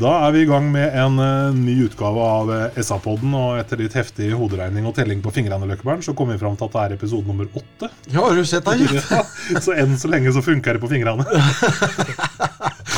[0.00, 3.34] Da er vi i gang med en uh, ny utgave av uh, SA-podden.
[3.36, 6.70] Og etter litt heftig hoderegning og telling på fingrene, Løkkeberg, så kommer vi fram til
[6.70, 7.90] at det er episode nummer åtte.
[8.08, 8.86] Ja, har du sett deg?
[9.50, 11.26] Ja, så enn så lenge så funker det på fingrene.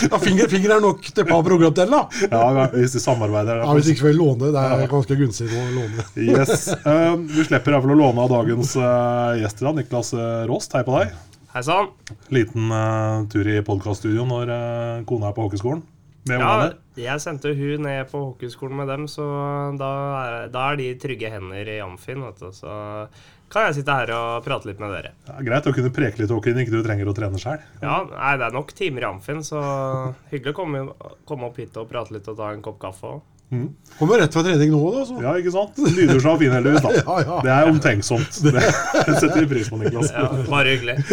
[0.02, 2.00] Ja, finger, finger er nok til et par program til, da.
[2.26, 3.60] Ja, Hvis de samarbeider.
[3.62, 4.50] Ja, Hvis ikke vil vi låne.
[4.50, 6.06] Det er ganske gunstig å låne.
[6.18, 6.72] Yes.
[6.82, 9.78] Uh, vi slipper iallfall å låne av dagens uh, gjest i dag.
[9.78, 11.14] Niklas uh, Råst, hei på deg.
[11.52, 11.90] Hei sann.
[12.32, 15.82] Liten eh, tur i podkaststudio når eh, kona er på hockeyskolen.
[16.30, 19.24] Med Ja, jeg sendte hun ned på hockeyskolen med dem, så
[19.80, 22.52] da er, da er de trygge hender i Amfin, vet du.
[22.54, 22.70] Så
[23.52, 25.10] kan jeg sitte her og prate litt med dere.
[25.28, 27.64] Ja, greit å kunne preke litt når ikke du trenger å trene sjøl.
[27.82, 29.60] Ja, nei, det er nok timer i Amfin, så
[30.30, 30.84] hyggelig å komme,
[31.28, 33.28] komme opp hit og prate litt og ta en kopp kaffe òg.
[33.98, 35.02] Kommer rett fra trening nå, da.
[35.06, 35.14] Så.
[35.22, 35.76] Ja, ikke sant?
[35.78, 36.88] Nydusja og fin heldigvis, da.
[37.02, 37.40] Ja, ja.
[37.44, 38.32] Det er omtenksomt.
[38.48, 38.62] Det
[39.20, 40.10] setter vi pris på, Niklas.
[40.14, 40.96] Ja, bare hyggelig.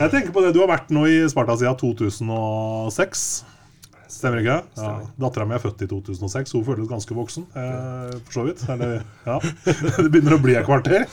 [0.00, 3.24] Jeg tenker på det, Du har vært nå i Sparta siden 2006.
[4.10, 4.58] Stemmer ikke?
[4.78, 4.92] Ja.
[5.22, 6.54] Dattera mi er født i 2006.
[6.56, 7.42] Hun føles ganske voksen.
[7.54, 8.60] Eh, for så vidt.
[8.74, 8.90] Eller,
[9.26, 9.36] ja.
[9.66, 11.06] Det begynner å bli et kvarter.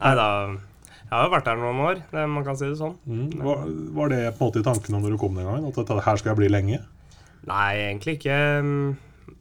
[0.00, 2.94] Nei da Jeg har jo vært der noen år, det, man kan si det sånn.
[3.42, 3.56] Var,
[3.96, 5.68] var det på en måte i tankene når du kom den gangen?
[5.72, 6.78] At dette her skal jeg bli lenge?
[7.48, 8.36] Nei, egentlig ikke.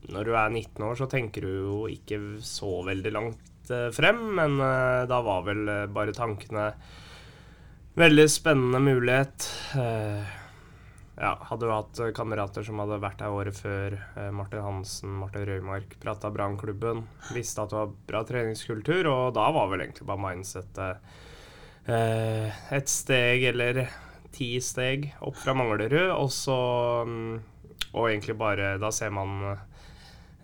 [0.09, 4.21] Når du er 19 år, så tenker du jo ikke så veldig langt eh, frem,
[4.39, 6.71] men eh, da var vel eh, bare tankene
[7.99, 9.43] Veldig spennende mulighet.
[9.75, 13.97] Ja, hadde jo hatt kamerater som hadde vært her året før.
[14.31, 15.97] Martin Hansen, Martin Røymark.
[15.99, 17.01] Prata klubben,
[17.35, 21.11] Visste at det var bra treningskultur, og da var vel egentlig bare mindsettet
[21.89, 23.81] et steg eller
[24.31, 26.59] ti steg opp fra Manglerud, og så
[27.09, 27.35] mm,
[27.93, 29.57] Og egentlig bare Da ser man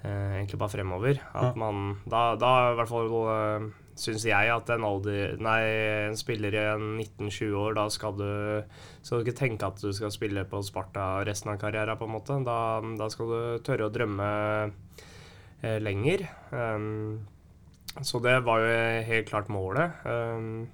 [0.03, 1.19] eh, egentlig bare fremover.
[1.33, 1.53] At Ja.
[1.55, 5.59] man Da, da i hvert fall eh, syns jeg at en alder Nei,
[6.09, 8.63] en spiller i en 19-20 år, da skal du
[9.01, 12.11] skal du ikke tenke at du skal spille på Sparta resten av karrieren, på en
[12.17, 12.39] måte.
[12.43, 14.27] Da, da skal du tørre å drømme
[15.63, 16.25] eh, lenger.
[16.51, 17.21] Um,
[18.01, 18.73] så det var jo
[19.07, 19.93] helt klart målet.
[20.03, 20.67] Um,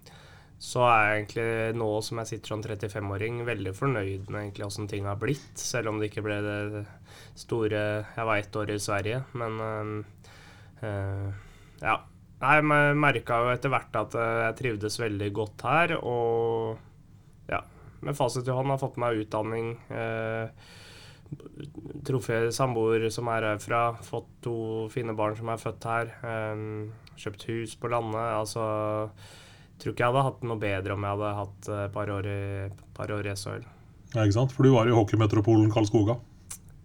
[0.62, 4.90] så er jeg egentlig nå som jeg sitter som 35-åring, veldig fornøyd med egentlig åssen
[4.90, 5.58] ting har blitt.
[5.58, 6.84] Selv om det ikke ble det
[7.42, 10.30] store Jeg var ett år i Sverige, men øh,
[10.86, 11.32] eh,
[11.82, 11.98] ja.
[12.42, 12.66] Jeg
[12.98, 16.78] merka jo etter hvert at eh, jeg trivdes veldig godt her, og
[17.50, 17.64] ja,
[18.06, 19.74] med fasit i hånd har fått meg utdanning.
[19.90, 20.46] Øh,
[22.06, 24.58] truffet samboer som er herfra, fått to
[24.94, 26.18] fine barn som er født her.
[27.18, 28.26] Kjøpt hus på landet.
[28.36, 28.66] Altså
[29.82, 32.42] tror ikke jeg hadde hatt noe bedre om jeg hadde hatt et par år i,
[32.98, 33.64] par år i SHL.
[34.12, 34.56] Ja, ikke sant?
[34.56, 36.18] For du var i hockeymetropolen Karlskoga.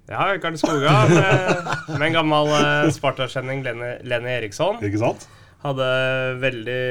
[0.07, 4.79] Ja, Karlskoga med, med en gammel uh, Sparta-kjenning, Lenny, Lenny Eriksson.
[4.87, 5.27] Ikke sant?
[5.65, 5.87] Hadde
[6.39, 6.83] veldig,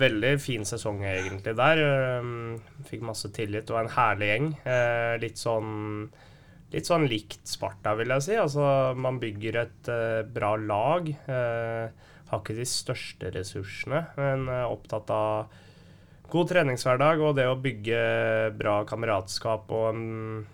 [0.00, 1.82] veldig fin sesong egentlig der.
[2.22, 2.56] Um,
[2.88, 4.48] Fikk masse tillit og en herlig gjeng.
[4.64, 6.08] Eh, litt sånn
[6.72, 8.34] Litt sånn likt Sparta, vil jeg si.
[8.42, 8.64] Altså,
[8.98, 11.06] man bygger et eh, bra lag.
[11.06, 15.52] Eh, har ikke de største ressursene, men er opptatt av
[16.30, 18.00] god treningshverdag og det å bygge
[18.58, 20.46] bra kameratskap og um,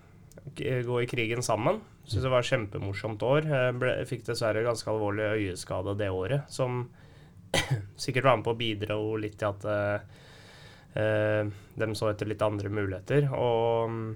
[0.59, 1.81] gå i krigen sammen.
[2.05, 3.47] Syns det var et kjempemorsomt år.
[3.49, 6.84] Jeg ble, fikk dessverre ganske alvorlig øyeskade det året, som
[8.05, 10.21] sikkert var med på å bidra litt til at uh,
[10.99, 13.31] eh, de så etter litt andre muligheter.
[13.32, 14.06] Og mm,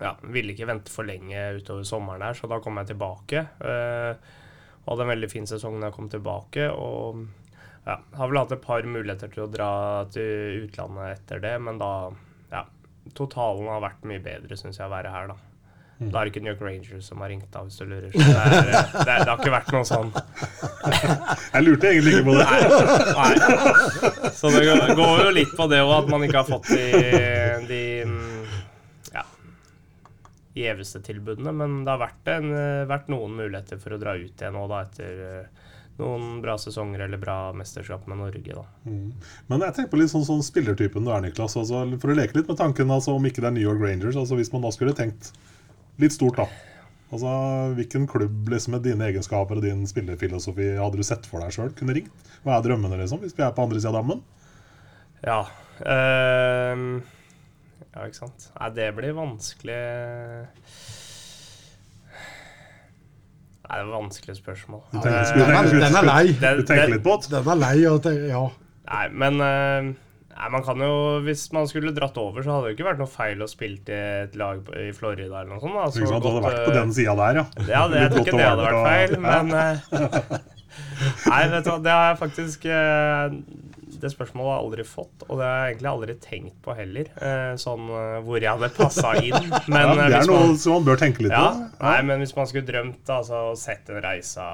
[0.00, 3.44] ja, ville ikke vente for lenge utover sommeren her, så da kom jeg tilbake.
[3.60, 4.39] Eh, og
[4.88, 6.70] hadde en veldig fin sesong da jeg kom tilbake.
[6.72, 7.26] Og
[7.86, 9.70] ja, har vel hatt et par muligheter til å dra
[10.12, 11.92] til utlandet etter det, men da
[12.50, 12.64] Ja,
[13.16, 15.38] totalen har vært mye bedre, syns jeg, å være her, da.
[16.00, 18.06] Da er det ikke New York Rangers som har ringt deg hvis du lurer.
[18.14, 20.12] Så det, er, det, er, det har ikke vært noe sånn.
[21.54, 22.46] Jeg lurte egentlig ikke på det.
[23.18, 24.30] Nei.
[24.32, 26.86] Så det går- går jo litt på det òg, at man ikke har fått de,
[27.68, 28.56] de mm,
[29.12, 29.26] ja,
[30.54, 31.52] gjeveste tilbudene.
[31.54, 34.64] Men det har vært, en, eh, vært noen muligheter for å dra ut igjen nå,
[34.70, 35.68] da, etter eh,
[36.00, 38.64] noen bra sesonger eller bra mesterskap med Norge, da.
[38.84, 41.58] Men jeg tenker på litt sånn, sånn spillertypen du er, Niklas.
[41.60, 44.18] Altså, for å leke litt med tanken, altså, om ikke det er New York Rangers,
[44.18, 45.32] altså hvis man da skulle tenkt
[46.00, 46.48] litt stort, da.
[47.10, 47.30] Altså,
[47.76, 51.72] Hvilken klubb liksom, med dine egenskaper og din spillerfilosofi hadde du sett for deg sjøl
[51.76, 52.34] kunne ringt?
[52.44, 54.22] Hva er drømmene, liksom, hvis vi er på andre sida av dammen?
[55.26, 55.40] Ja.
[55.84, 57.00] ehm,
[57.90, 58.50] ja, ikke sant.
[58.54, 59.78] Nei, det blir vanskelig
[63.70, 64.80] Nei, det er vanskelige spørsmål.
[64.90, 66.24] Du tenker, eh, du tenker, du tenker, den, er lei.
[66.34, 67.30] Du tenker litt på det?
[67.36, 67.74] Den er lei.
[67.86, 68.40] Og tenker, ja.
[68.90, 69.90] Nei, men eh,
[70.34, 73.02] nei, man kan jo, Hvis man skulle dratt over, så hadde det jo ikke vært
[73.02, 75.78] noe feil å spille til et lag i Florida eller noe sånt.
[75.78, 75.86] da.
[75.86, 77.46] Så ikke sant, Du hadde vært eh, på den sida der, ja.
[77.68, 79.54] Ja, det, jeg tror ikke det hadde vært feil, men
[81.30, 82.66] Nei, vet du hva, det har jeg faktisk
[84.00, 87.10] det spørsmålet har jeg aldri fått, og det har jeg egentlig aldri tenkt på heller.
[87.20, 89.48] eh, Sånn eh, hvor jeg hadde passa inn.
[89.72, 91.84] Men ja eh, det er noe man som man bør tenke litt ja, på.
[91.84, 94.44] nei, men hvis man skulle drømt altså, sett en reise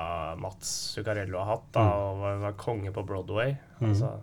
[0.43, 1.93] Mats Zuccarello har hatt, da, Mm.
[2.06, 4.14] og var, var konge på Broadway, altså,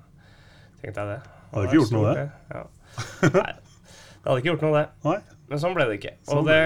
[0.81, 1.19] tenkte jeg det.
[1.53, 2.25] Hadde ikke gjort noe, det.
[2.53, 2.63] Ja.
[3.39, 4.87] Nei, det hadde ikke gjort noe, det.
[5.07, 5.19] Nei.
[5.51, 6.11] Men sånn ble det ikke.
[6.25, 6.59] Sånn Og det,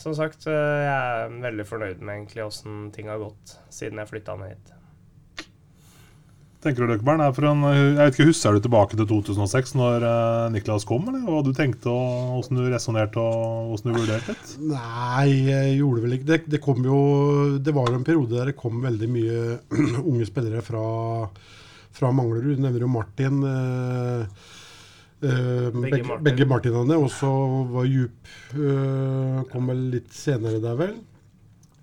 [0.00, 4.36] som sagt, jeg er veldig fornøyd med egentlig åssen ting har gått siden jeg flytta
[4.40, 4.70] ned hit.
[6.58, 10.46] Tenker du, Løkkeberg, er for jeg vet ikke, Husker du tilbake til 2006, når eh,
[10.56, 11.04] Niklas kom?
[11.06, 14.56] eller Hva du tenkte, og hvordan du resonnerte og hvordan du vurderte det?
[14.72, 16.40] Nei, jeg gjorde vel ikke det.
[16.50, 16.98] Det kom jo
[17.62, 19.38] Det var jo en periode der det kom veldig mye
[20.10, 20.82] unge spillere fra,
[21.94, 22.58] fra Manglerud.
[22.58, 23.38] Du nevner jo Martin.
[23.52, 24.50] Eh,
[25.22, 26.24] eh, begge, Martin.
[26.26, 26.98] begge Martinene.
[26.98, 27.30] Og så
[27.70, 30.98] var Djup uh, Kom vel litt senere der, vel.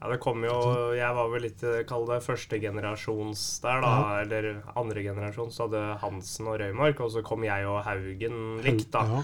[0.05, 0.55] Ja, det kom jo
[0.93, 3.93] Jeg var vel litt Kall det førstegenerasjons der, da.
[4.21, 5.49] Eller andre generasjon.
[5.49, 9.01] Så hadde Hansen og Røymark, og så kom jeg og Haugen likt, da.
[9.09, 9.23] Ja.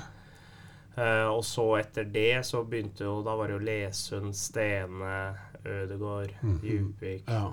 [0.91, 5.13] Uh, og så etter det så begynte jo Da var det jo Lesund, Stene,
[5.61, 6.33] Ødegård,
[6.65, 7.45] Djupvik, ja.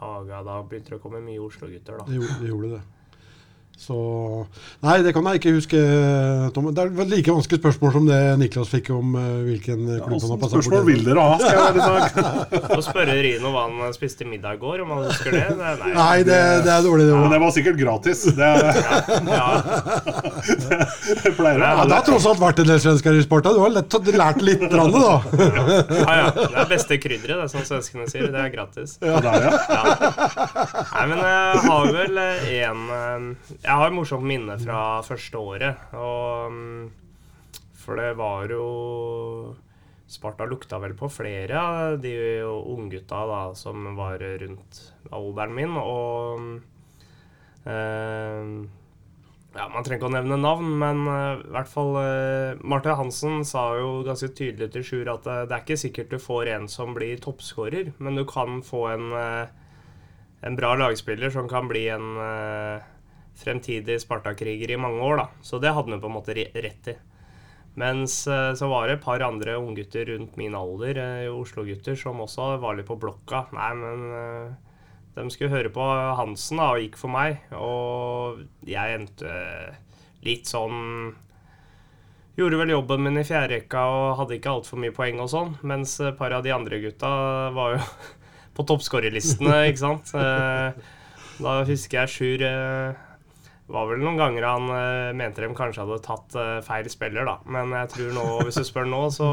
[0.00, 0.40] Haga.
[0.46, 2.08] Da begynte det å komme mye Oslo-gutter, da.
[2.08, 2.80] Det gjorde, det gjorde det.
[3.80, 3.96] Så
[4.84, 5.78] Nei, det kan jeg ikke huske,
[6.52, 6.66] Tom.
[6.74, 10.32] Det er vel like vanskelig spørsmål som det Niklas fikk om uh, hvilken klubb han
[10.34, 11.38] har passa spørsmål vil dere ha?
[11.40, 12.66] Skal jeg være?
[12.74, 15.46] Få spørre Rino hva han spiste middag i går, om han husker det.
[15.56, 15.92] nei.
[15.96, 16.36] Nei, det,
[16.66, 18.24] det er dårlig, det Men det var sikkert gratis.
[18.36, 18.50] Det,
[19.30, 19.48] Ja,
[21.24, 23.54] det pleier å Ja, det har tross alt vært en del svensker i Sparta.
[23.56, 25.16] Du har lett, lært litt, grann, da.
[25.40, 26.28] ja, ja.
[26.36, 28.28] Det er beste krydderet, det som svenskene sier.
[28.28, 28.98] Det er gratis.
[29.00, 29.88] Ja, det er, ja.
[30.92, 32.86] Nei, men jeg har vel en
[33.70, 35.82] Jeg har et morsomt minne fra første året.
[35.94, 36.88] Og mm,
[37.78, 38.64] For det var jo
[40.10, 43.22] Sparta lukta vel på flere av de unggutta
[43.54, 44.80] som var rundt
[45.14, 45.78] alderen min.
[45.78, 46.42] Og
[47.70, 48.50] eh,
[49.54, 53.44] ja, Man trenger ikke å nevne navn, men eh, i hvert fall uh, Marte Hansen
[53.46, 56.66] sa jo ganske tydelig til Sjur at eh, det er ikke sikkert du får en
[56.66, 59.76] som blir toppskårer, men du kan få en, eh,
[60.42, 62.89] en bra lagspiller som kan bli en eh,
[63.40, 65.22] fremtidig Sparta-kriger i mange år.
[65.24, 65.28] da.
[65.42, 66.96] Så det hadde han på en måte rett i.
[67.78, 72.20] Mens eh, så var det et par andre unggutter rundt min alder, eh, Oslo-gutter, som
[72.20, 73.46] også var litt på blokka.
[73.54, 74.52] Nei, men eh,
[75.14, 75.86] de skulle høre på
[76.18, 77.40] Hansen da, og gikk for meg.
[77.54, 79.34] Og jeg endte
[80.26, 81.16] litt sånn
[82.38, 85.50] Gjorde vel jobben min i fjærrekka og hadde ikke altfor mye poeng og sånn.
[85.66, 87.10] Mens et par av de andre gutta
[87.52, 87.80] var jo
[88.56, 90.12] på toppskårerlistene, ikke sant.
[90.14, 92.46] Da husker jeg Sjur
[93.70, 97.38] var vel noen ganger han eh, mente de kanskje hadde tatt eh, feil spiller, da.
[97.50, 99.30] Men jeg tror nå, hvis du spør nå, så,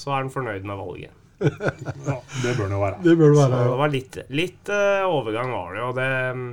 [0.00, 1.16] så er han fornøyd med valget.
[1.40, 2.16] ja.
[2.44, 2.96] Det bør det jo være.
[3.04, 3.60] Det bør det Så være.
[3.70, 6.50] det var litt, litt eh, overgang var det, og det mm,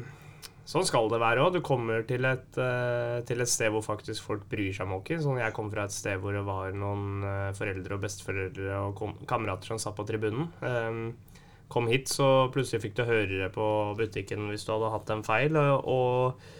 [0.67, 1.53] Sånn skal det være òg.
[1.55, 5.15] Du kommer til et, eh, til et sted hvor faktisk folk bryr seg om hockey.
[5.23, 8.91] Sånn, jeg kom fra et sted hvor det var noen eh, foreldre og besteforeldre og
[8.99, 10.49] kom, kamerater som satt på tribunen.
[10.67, 11.05] Ehm,
[11.71, 15.23] kom hit, så plutselig fikk du høre det på butikken hvis du hadde hatt en
[15.23, 15.55] feil.
[15.55, 16.56] Og, og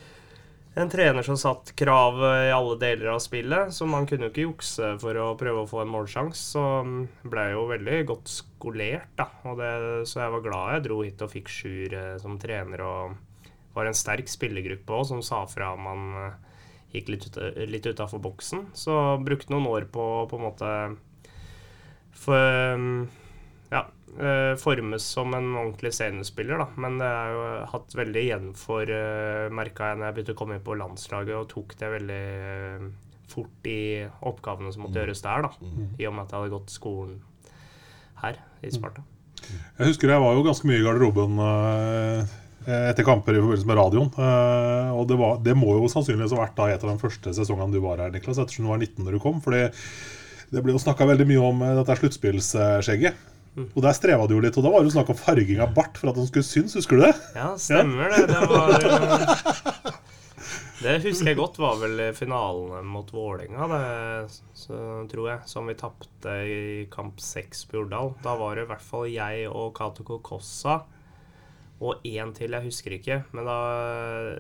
[0.75, 4.45] en trener som satt krav i alle deler av spillet, så man kunne jo ikke
[4.45, 6.43] jukse for å prøve å få en målsjanse.
[6.53, 9.29] Så mm, ble jeg jo veldig godt skolert, da.
[9.57, 9.71] Det,
[10.09, 12.83] så jeg var glad jeg dro hit og fikk Sjur eh, som trener.
[12.86, 13.17] og
[13.77, 16.38] var en sterk spillergruppe òg, som sa fra om man eh,
[16.97, 18.67] gikk litt, ut, litt utafor boksen.
[18.77, 18.93] Så
[19.24, 20.74] brukte noen år på på en måte
[22.17, 23.01] for, mm,
[24.57, 26.67] formes som en ordentlig seniorspiller, da.
[26.81, 27.41] Men det har jo
[27.73, 31.35] hatt veldig igjen for, uh, merka jeg når jeg begynte å komme inn på landslaget,
[31.37, 32.23] og tok det veldig
[32.53, 32.87] eh,
[33.27, 35.51] fort i oppgavene som måtte gjøres der, da.
[35.99, 37.19] I og med at jeg hadde gått skolen
[38.23, 39.03] her i Sparta.
[39.77, 42.35] Jeg husker jeg var jo ganske mye i garderoben eh,
[42.89, 44.09] etter kamper i forbindelse med radioen.
[44.17, 47.33] eh, og det, var, det må jo sannsynligvis ha vært da et av de første
[47.37, 49.41] sesongene du var her, Niklas, ettersom du var 19 når du kom.
[49.43, 49.67] fordi
[50.47, 53.25] det ble jo snakka veldig mye om eh, dette sluttspillsskjegget.
[53.57, 55.71] Og der streva du jo litt, og da var det jo snakk om farging av
[55.73, 57.13] bart for at den skulle synes, husker du det?
[57.37, 58.27] Ja, stemmer det.
[58.29, 59.93] Det var eh,
[60.77, 63.65] Det husker jeg godt var vel finalen mot Vålerenga,
[65.09, 66.59] tror jeg, som vi tapte i
[66.93, 68.13] kamp seks på Jordal.
[68.21, 70.83] Da var det i hvert fall jeg og Kato Kokossa
[71.79, 73.19] og én til, jeg husker ikke.
[73.38, 73.57] Men da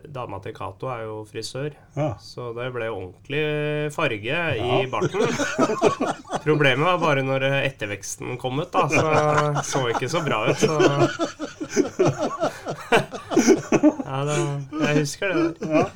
[0.09, 2.15] dama til Cato er jo frisør, Ja.
[2.17, 5.21] så det ble ordentlig farge i barten.
[6.47, 8.87] Problemet var bare når etterveksten kom ut, da.
[8.89, 9.05] Så
[9.69, 10.57] så ikke så bra ut.
[10.57, 10.73] Så.
[14.07, 14.35] Ja, det,
[14.81, 15.87] jeg husker det der.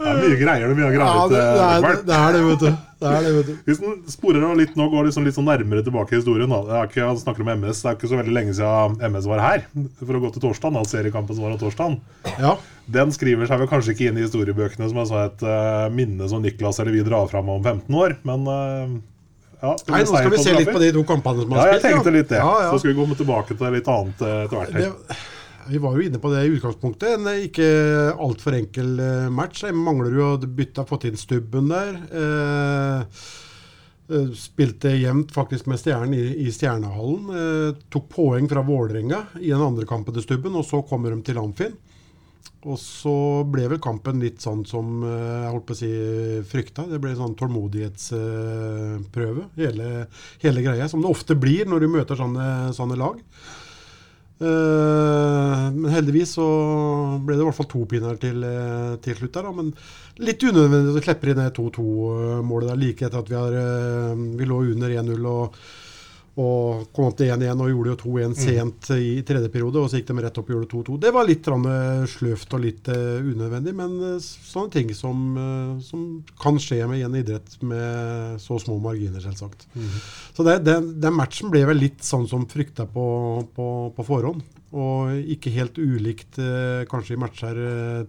[0.00, 2.70] Det er mye greier mye har Ja, gravet det, det, det er det, vet du.
[3.00, 3.52] Det er det, vet du.
[3.66, 6.52] Hvis den sporer av litt nå, går liksom litt sånn nærmere tilbake i historien.
[6.52, 6.82] Da.
[6.88, 7.82] Ikke, han snakker om MS.
[7.82, 9.66] Det er ikke så veldig lenge siden MS var her.
[10.00, 12.00] For å gå til torsdagen, da, seriekampen som var av torsdagen.
[12.40, 12.56] Ja.
[12.90, 16.42] Den skriver seg vel kanskje ikke inn i historiebøkene som altså et uh, minne som
[16.42, 18.96] Niklas eller vi drar fram om 15 år, men uh,
[19.60, 21.74] ja, Nei, nå skal vi se litt på de to kampene som har Ja, har
[21.74, 21.92] jeg spilt.
[21.92, 22.40] tenkte litt det.
[22.40, 22.70] Ja, ja.
[22.72, 25.18] Så skal vi komme tilbake til litt annet eh, etter hvert.
[25.70, 27.08] Vi var jo inne på det i utgangspunktet.
[27.14, 27.68] En ikke
[28.18, 29.64] altfor enkel eh, match.
[29.66, 31.92] Jeg mangler jo å bytte, fått inn stubben der.
[32.22, 32.98] Eh,
[34.10, 37.22] eh, spilte jevnt faktisk med Stjernen i, i Stjernehallen.
[37.42, 41.18] Eh, tok poeng fra Vålerenga i den andre kampen til stubben, og så kommer de
[41.26, 41.74] til Amfin.
[42.68, 45.92] Og så ble vel kampen litt sånn som eh, jeg holdt på å si
[46.50, 46.82] frykta.
[46.90, 49.86] Det ble sånn tålmodighetsprøve, hele,
[50.42, 50.84] hele greia.
[50.90, 52.46] Som det ofte blir når du møter sånne,
[52.76, 53.16] sånne lag.
[54.40, 56.46] Eh, men heldigvis så
[57.20, 59.48] ble det i hvert fall to pinner til, eh, til slutt der.
[59.48, 59.52] Da.
[59.52, 59.74] Men
[60.24, 64.48] litt unødvendig vi slipper inn det 2-2-målet der like etter at vi, har, eh, vi
[64.48, 65.60] lå under 1-0 og,
[66.40, 69.82] og kom opp til 1-1 og gjorde jo 2-1 sent i tredje periode.
[69.82, 70.98] Og så gikk de rett opp og gjorde 2-2.
[71.04, 75.26] Det var litt eh, sløvt og litt eh, unødvendig, men eh, sånne ting som,
[75.84, 76.06] som
[76.40, 79.66] kan skje med i en idrett med så små marginer, selvsagt.
[80.36, 83.06] Så det, den, den matchen ble vel litt sånn som frykta på,
[83.56, 84.44] på, på forhånd.
[84.70, 86.38] Og ikke helt ulikt
[86.90, 87.58] kanskje i matcher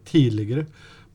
[0.05, 0.67] tidligere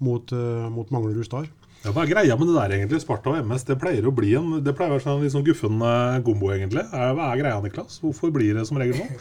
[0.02, 0.32] mot,
[0.74, 1.46] mot Manglerud Star.
[1.86, 2.98] Ja, Hva er greia med det der, egentlig?
[3.04, 5.44] Sparta og MS det pleier å bli en Det pleier å være sånn litt sånn
[5.46, 5.78] guffen
[6.26, 6.82] gombo, egentlig.
[6.90, 8.00] Er, hva er greia, Niklas?
[8.02, 9.20] Hvorfor blir det som regel sånn?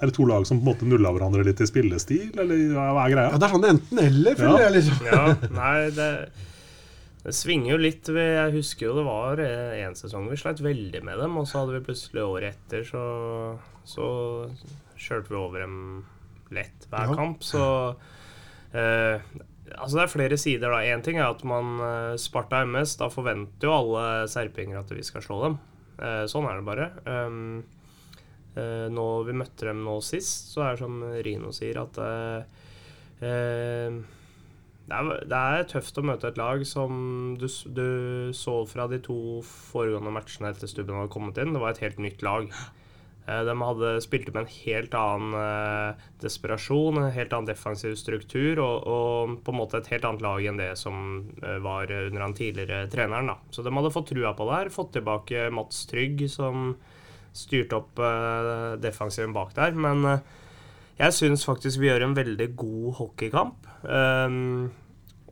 [0.00, 3.02] Er det to lag som på en måte nuller hverandre litt i spillestil, eller hva
[3.04, 3.32] er greia?
[3.34, 3.36] Ja.
[3.42, 4.62] Det er sånn enten-eller, føler Ja.
[4.64, 4.76] jeg.
[4.78, 5.10] liksom.
[5.10, 5.24] Ja,
[5.58, 6.06] nei, det,
[7.26, 8.08] det svinger jo litt.
[8.08, 11.76] Jeg husker jo det var en sesong vi sleit veldig med dem, og så hadde
[11.76, 13.04] vi plutselig året etter, så,
[13.84, 14.08] så
[14.96, 15.76] kjørte vi over dem
[16.56, 17.18] lett hver Ja.
[17.20, 17.44] kamp.
[17.44, 17.66] Så
[18.72, 19.20] eh,
[19.80, 20.70] Altså Det er flere sider.
[20.70, 24.90] da Én ting er at man eh, Sparta MS, da forventer jo alle serpinger at
[24.92, 25.58] vi skal slå dem.
[26.00, 26.90] Eh, sånn er det bare.
[27.08, 27.64] Um,
[28.56, 28.88] eh,
[29.26, 32.00] vi møtte dem nå sist, så er det som Rino sier, at
[34.90, 40.12] det er tøft å møte et lag som du, du så fra de to foregående
[40.14, 41.52] matchene etter Stubben hadde kommet inn.
[41.54, 42.48] Det var et helt nytt lag.
[43.26, 48.60] Eh, De hadde spilt med en helt annen eh, desperasjon, en helt annen defensiv struktur
[48.64, 52.26] og, og på en måte et helt annet lag enn det som eh, var under
[52.26, 53.32] han tidligere treneren.
[53.32, 53.38] da.
[53.50, 54.74] Så de hadde fått trua på det her.
[54.74, 56.74] Fått tilbake Mats Trygg, som
[57.36, 58.00] styrte opp
[58.82, 59.76] defensiven bak der.
[59.78, 60.02] Men
[60.98, 63.68] jeg syns faktisk vi gjør en veldig god hockeykamp.
[63.86, 64.66] Um,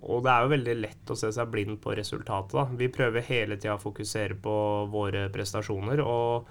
[0.06, 2.54] og det er jo veldig lett å se seg blind på resultatet.
[2.54, 2.68] da.
[2.78, 4.54] Vi prøver hele tida å fokusere på
[4.92, 6.04] våre prestasjoner.
[6.06, 6.46] og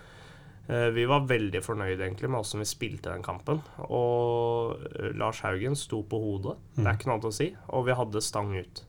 [0.68, 3.62] vi var veldig fornøyd egentlig med hvordan vi spilte den kampen.
[3.88, 6.58] Og eh, Lars Haugen sto på hodet.
[6.76, 7.48] Det er ikke noe annet å si.
[7.72, 8.84] Og vi hadde stang ut.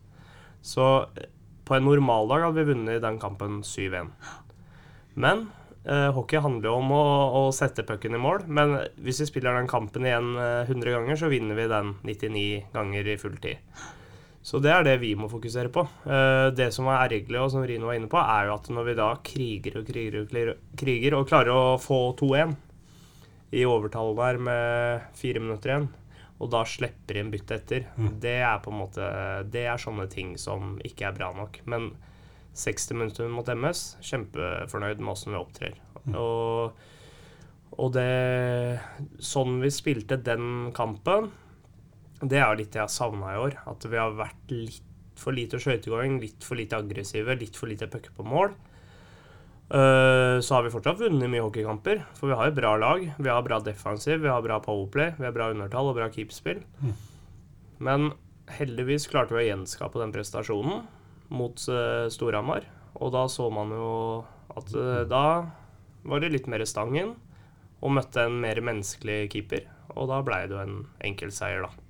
[0.61, 1.31] Så eh,
[1.69, 4.11] på en normaldag hadde vi vunnet den kampen 7-1.
[5.23, 5.47] Men
[5.85, 7.05] eh, hockey handler jo om å,
[7.41, 8.47] å sette pucken i mål.
[8.47, 12.75] Men hvis vi spiller den kampen igjen eh, 100 ganger, så vinner vi den 99
[12.75, 13.63] ganger i full tid.
[14.43, 15.83] Så det er det vi må fokusere på.
[16.09, 18.87] Eh, det som er ergerlig, og som Rino var inne på, er jo at når
[18.87, 22.55] vi da kriger og kriger og kriger, kriger og klarer å få 2-1
[23.59, 25.89] i overtall der med fire minutter igjen,
[26.39, 27.89] og da slipper inn bytte etter,
[28.23, 29.07] det er på en måte
[29.51, 31.59] Det er sånne ting som ikke er bra nok.
[31.67, 31.91] Men
[32.59, 35.81] 60 minutter mot MS, kjempefornøyd med åssen vi opptrer.
[36.15, 36.79] Og,
[37.75, 38.79] og det
[39.19, 41.33] Sånn vi spilte den kampen,
[42.21, 43.59] det er litt det jeg har savna i år.
[43.71, 44.85] At vi har vært litt
[45.19, 48.55] for lite skøytegåing, litt for lite aggressive, litt for lite pucker på mål.
[49.69, 53.03] Eh, så har vi fortsatt vunnet mye hockeykamper, for vi har et bra lag.
[53.19, 56.63] Vi har bra defensiv, vi har bra powerplay, vi har bra undertall og bra keepspill.
[57.85, 58.13] Men
[58.59, 60.87] heldigvis klarte vi å gjenskape den prestasjonen
[61.29, 62.65] mot uh, Storhamar.
[62.99, 63.91] Og da så man jo
[64.57, 65.27] at eh, da
[66.09, 67.13] var det litt mer stang inn,
[67.79, 69.69] og møtte en mer menneskelig keeper.
[69.95, 71.88] Og da blei det jo en enkeltseier, da.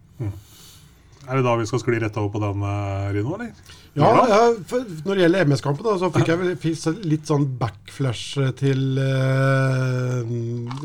[1.29, 3.51] Er det da vi skal skli rett over på den, eh, Rino, eller?
[3.99, 9.01] Ja, ja for når det gjelder MS-kampen, så fikk jeg fikk litt sånn backflash til
[9.03, 10.33] eh,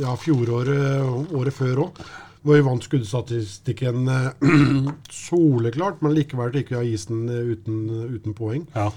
[0.02, 2.04] ja, fjoråret, året før òg.
[2.44, 4.48] Hvor vi vant skuddstatistikken eh,
[5.28, 8.66] soleklart, men likevel gikk vi av isen eh, uten, uten poeng.
[8.76, 8.90] Ja.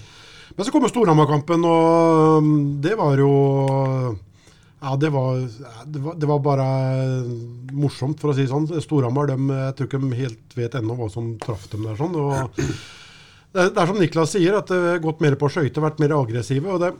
[0.57, 3.31] Men så kommer Storhamar-kampen, og mm, det var jo
[4.87, 5.40] Ja, det var,
[5.87, 6.64] det var, det var bare
[7.75, 8.69] morsomt, for å si det sånn.
[8.85, 11.97] Storhamar, dem, jeg tror ikke de helt vet ennå hva som traff dem der.
[11.99, 15.50] sånn, og det, er, det er som Niklas sier, at det har gått mer på
[15.50, 16.71] skøyter, vært mer aggressive.
[16.71, 16.93] og det,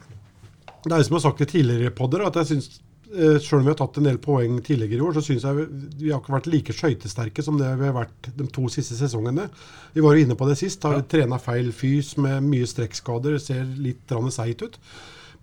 [0.83, 2.69] det er som jeg har sagt i tidligere podder, at jeg synes,
[3.13, 5.59] eh, selv om vi har tatt en del poeng tidligere i år, så syns jeg
[5.63, 9.47] vi, har ikke vært like skøytesterke som det vi har vært de to siste sesongene.
[9.95, 10.83] Vi var jo inne på det sist.
[10.91, 11.07] Har ja.
[11.07, 14.81] trena feil fys med mye strekkskader, ser litt seigt ut.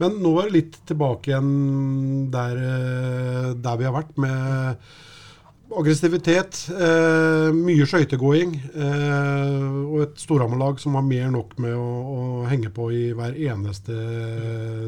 [0.01, 4.85] Men nå er det litt tilbake igjen der, eh, der vi har vært, med
[5.73, 12.25] aggressivitet, eh, mye skøytegåing eh, og et Storhamar-lag som har mer nok med å, å,
[12.49, 13.95] henge på i hver eneste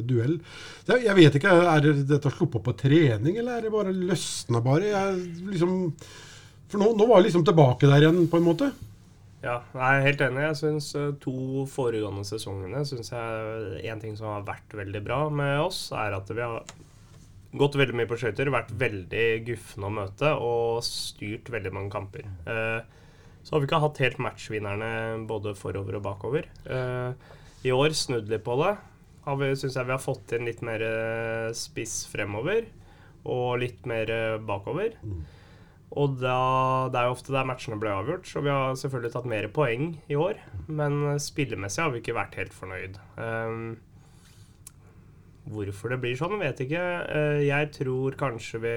[0.06, 0.38] duell.
[0.86, 3.96] Jeg, jeg vet ikke, Er det dette sluppet opp på trening, eller er det bare
[3.96, 4.92] løsna bare?
[4.92, 5.80] Jeg, liksom,
[6.70, 8.70] for nå, nå var jeg liksom tilbake der igjen, på en måte.
[9.46, 10.42] Ja, jeg er helt enig.
[10.48, 10.88] Jeg syns
[11.22, 16.16] to foregående sesongene synes jeg En ting som har vært veldig bra med oss, er
[16.18, 16.64] at vi har
[17.56, 22.26] gått veldig mye på skøyter, vært veldig guffende å møte og styrt veldig mange kamper.
[22.50, 22.82] Eh,
[23.46, 24.90] så har vi ikke hatt helt matchvinnerne
[25.30, 26.50] både forover og bakover.
[26.66, 27.32] Eh,
[27.70, 28.74] I år snudd litt på det.
[29.26, 32.66] Syns jeg vi har fått inn litt mer eh, spiss fremover
[33.26, 34.10] og litt mer
[34.42, 34.98] bakover.
[35.02, 35.35] bakover.
[35.96, 36.38] Og da,
[36.92, 39.94] det er jo ofte der matchene ble avgjort, så vi har selvfølgelig tatt mer poeng
[40.12, 40.42] i år.
[40.68, 42.98] Men spillemessig har vi ikke vært helt fornøyd.
[43.16, 43.78] Um,
[45.56, 46.90] hvorfor det blir sånn, vet jeg ikke.
[47.08, 48.76] Uh, jeg tror kanskje vi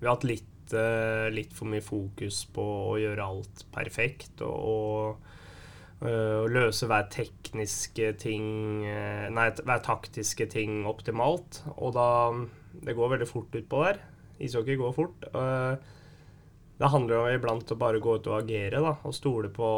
[0.00, 4.54] Vi har hatt litt, uh, litt for mye fokus på å gjøre alt perfekt og,
[4.54, 8.86] og uh, løse hver tekniske ting
[9.34, 11.64] Nei, hver taktiske ting optimalt.
[11.74, 12.08] Og da
[12.86, 14.02] Det går veldig fort utpå der.
[14.40, 15.26] Ishockey går fort.
[16.80, 19.70] det handler jo iblant å bare gå ut og agere da, og stole på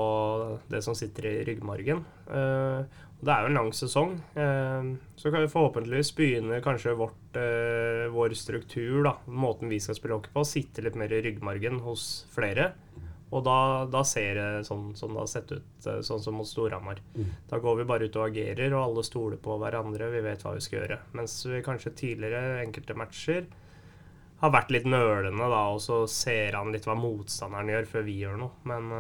[0.70, 2.04] det som sitter i ryggmargen.
[2.30, 2.86] Uh,
[3.22, 4.14] det er jo en lang sesong.
[4.34, 9.94] Eh, så kan vi forhåpentligvis begynne kanskje vårt, eh, vår struktur, da, måten vi skal
[9.94, 12.72] spille hockey på, sitte litt mer i ryggmargen hos flere.
[13.32, 16.48] Og da, da ser det sånn som det har sett ut, eh, sånn som mot
[16.48, 16.98] Storhamar.
[17.14, 17.30] Mm.
[17.48, 20.10] Da går vi bare ut og agerer, og alle stoler på hverandre.
[20.10, 20.98] Vi vet hva vi skal gjøre.
[21.14, 23.46] Mens vi kanskje tidligere, enkelte matcher,
[24.42, 28.16] har vært litt nølende, da, og så ser han litt hva motstanderen gjør, før vi
[28.24, 28.56] gjør noe.
[28.68, 28.90] Men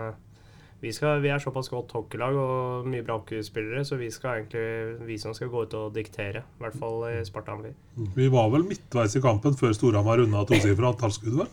[0.82, 5.06] vi, skal, vi, er såpass godt hockeylag og mye bra hockeyspillere, så vi skal egentlig
[5.06, 6.42] vi som skal gå ut og diktere.
[6.42, 7.70] I hvert fall i Sparta Amfi.
[8.16, 11.52] Vi var vel midtveis i kampen før Storhamar runda tosifra antallsskudd, vel?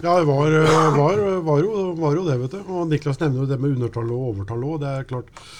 [0.00, 0.56] Ja, det var,
[0.96, 2.62] var, var, jo, var, jo, det, vet du.
[2.72, 4.80] Og Niklas nevner jo det med undertall og overtall òg.
[4.80, 5.52] Det er klart eh,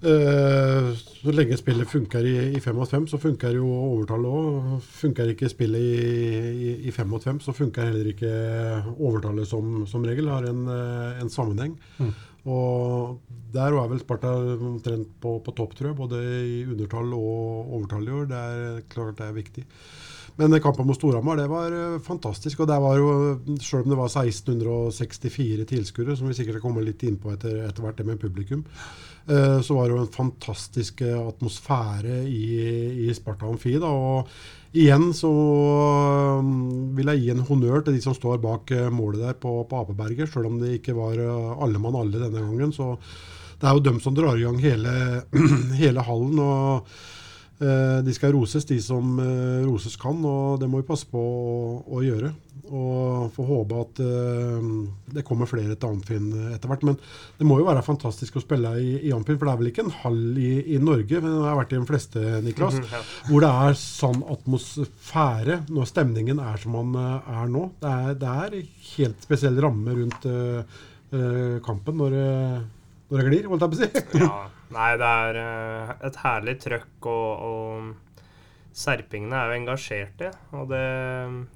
[0.00, 4.70] Så lenge spillet funker i, i fem mot fem, så funker jo overtallet òg.
[4.96, 5.82] Funker ikke spillet
[6.88, 8.30] i, fem mot fem, så funker heller ikke
[8.96, 10.30] overtallet som, som regel.
[10.32, 11.76] Har en, eh, en sammenheng.
[11.98, 12.14] Mm.
[12.48, 13.18] Og
[13.52, 15.98] der er vel Sparta omtrent på, på, topp, tror jeg.
[15.98, 18.30] Både i undertall og overtall i år.
[18.30, 19.66] Det er klart det er viktig.
[20.40, 22.62] Men kampen mot Storhamar det var eh, fantastisk.
[22.62, 23.08] og det var jo,
[23.60, 27.84] Selv om det var 1664 tilskuere, som vi sikkert kommer litt inn på etter, etter
[27.84, 28.62] hvert, det med publikum,
[29.26, 32.46] eh, så var det jo en fantastisk atmosfære i,
[33.04, 33.76] i Sparta Amfi.
[33.82, 34.32] da, og
[34.70, 35.28] Igjen så
[36.94, 40.30] vil jeg gi en honnør til de som står bak målet der på, på Apeberget,
[40.30, 42.70] Selv om det ikke var alle mann alle denne gangen.
[42.70, 42.92] Så
[43.58, 44.92] det er jo dem som drar i gang hele,
[45.82, 46.38] hele hallen.
[46.38, 46.86] og
[47.60, 49.18] De skal roses, de som
[49.66, 51.50] roses kan, og det må vi passe på å,
[51.92, 52.30] å gjøre.
[52.70, 54.66] Og får håpe at uh,
[55.10, 56.84] det kommer flere til Amfin etter hvert.
[56.86, 56.98] Men
[57.38, 59.84] det må jo være fantastisk å spille i, i Amfin, for det er vel ikke
[59.88, 62.94] en hall i, i Norge, men det har vært i de fleste, Niklas, mm -hmm,
[62.94, 63.02] ja.
[63.30, 67.64] hvor det er sånn atmosfære når stemningen er som den uh, er nå.
[67.82, 68.62] Det er, det er
[68.94, 72.14] helt spesiell ramme rundt uh, kampen når,
[73.10, 74.22] når, det glir, holdt jeg på å si.
[74.22, 75.40] ja, nei, det er
[76.08, 78.10] et herlig trøkk og, og
[78.70, 80.84] Serpingene er jo engasjerte, og det,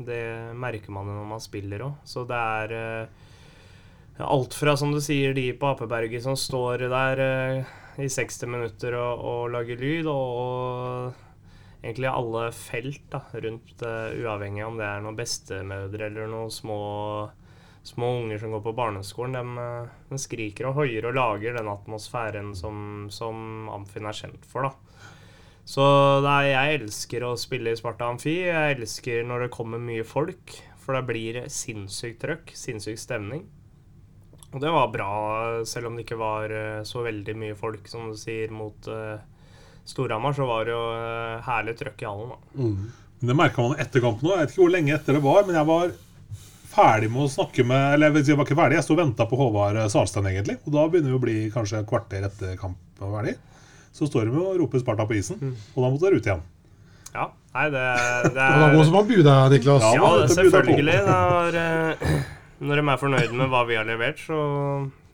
[0.03, 0.23] det
[0.59, 2.01] merker man jo når man spiller òg.
[2.11, 7.23] Så det er uh, alt fra, som du sier, de på Apeberget som står der
[7.23, 13.87] uh, i 60 minutter og, og lager lyd, og, og egentlig alle felt da, rundt,
[14.19, 16.81] uavhengig om det er noen bestemødre eller noen små,
[17.85, 19.37] små unger som går på barneskolen.
[19.37, 24.69] De, de skriker og hoier og lager den atmosfæren som, som Amfin er kjent for.
[24.69, 24.95] da.
[25.65, 25.85] Så
[26.21, 28.37] er, jeg elsker å spille i Sparta Amfi.
[28.45, 33.47] Jeg elsker når det kommer mye folk, for det blir sinnssykt trøkk, sinnssyk stemning.
[34.55, 35.13] Og det var bra,
[35.67, 39.17] selv om det ikke var eh, så veldig mye folk, som du sier, mot uh,
[39.89, 42.37] Storhamar, så var det jo uh, herlig trøkk i hallen.
[42.37, 42.61] da.
[42.61, 43.25] Mm.
[43.25, 44.37] Det merka man etter kampen òg.
[44.37, 45.97] Jeg vet ikke hvor lenge etter det var, men jeg var
[46.75, 49.39] ferdig med å snakke med Eller jeg var ikke ferdig, jeg sto og venta på
[49.39, 50.59] Håvard Salstein, egentlig.
[50.67, 53.37] Og da begynner det å bli kanskje et kvarter etter kampen var ferdig
[53.95, 55.39] så står de og roper Sparta på isen.
[55.39, 55.55] Mm.
[55.55, 56.43] Og da måtte dere ut igjen.
[57.15, 57.83] Ja, nei, det,
[58.35, 59.85] det er Og da må man by deg, Niklas.
[59.87, 60.97] Ja, ja selvfølgelig.
[61.07, 62.17] Når, eh,
[62.59, 64.39] når de er fornøyd med hva vi har levert, så,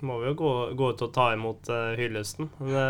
[0.01, 2.49] må vi jo gå, gå ut og ta imot uh, hyllesten.
[2.57, 2.87] Det,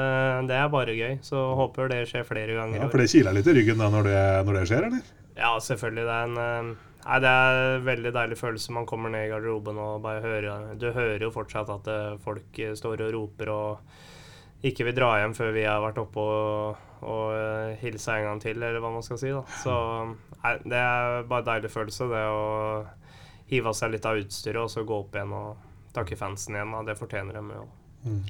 [0.47, 1.17] det, er bare gøy.
[1.27, 2.85] Så håper det skjer flere ganger.
[2.85, 5.11] Ja, For det kiler litt i ryggen da når det, når det skjer, eller?
[5.35, 6.07] Ja, selvfølgelig.
[6.07, 8.75] Det er en uh, Nei, Det er en veldig deilig følelse.
[8.77, 11.91] Man kommer ned i garderoben og bare hører Du hører jo fortsatt at
[12.25, 14.01] folk står og roper og
[14.67, 18.59] ikke vil dra hjem før vi har vært oppe og, og hilsa en gang til,
[18.61, 19.33] eller hva man skal si.
[19.33, 19.41] da.
[19.63, 19.75] Så
[20.43, 22.43] nei, det er bare en deilig følelse, det å
[23.51, 26.77] hive av seg litt av utstyret og så gå opp igjen og takke fansen igjen.
[26.77, 26.85] Da.
[26.91, 27.65] Det fortjener de jo.
[28.05, 28.23] Mm.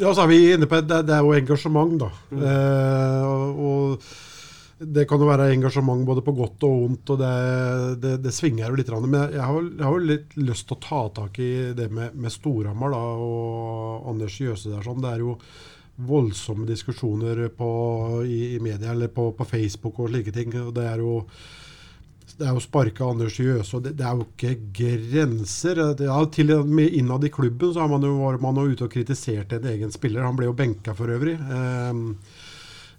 [0.00, 2.08] Ja, så er vi inne på det, det er jo engasjement, da.
[2.32, 2.44] Mm.
[2.48, 4.12] Eh, og, og,
[4.82, 7.32] det kan jo være engasjement både på godt og vondt, og det,
[8.02, 8.92] det, det svinger jo litt.
[9.04, 12.16] Men jeg har, jeg har, jo litt lyst til å ta tak i det med,
[12.18, 14.84] med Storhamar og Anders Jøse der.
[14.86, 15.02] Sånn.
[15.02, 15.36] Det er jo
[16.02, 17.72] voldsomme diskusjoner på,
[18.26, 20.54] i, i media eller på, på Facebook og slike ting.
[20.62, 21.20] og det er jo
[22.38, 25.82] det er jo sparka Anders Jøse, og det, det, er jo ikke grenser.
[26.00, 28.86] Ja, til og med Innad i klubben så har man jo, var man jo ute
[28.88, 30.24] og kritisert en egen spiller.
[30.24, 31.36] Han ble jo benka for øvrig.
[31.36, 32.40] Eh,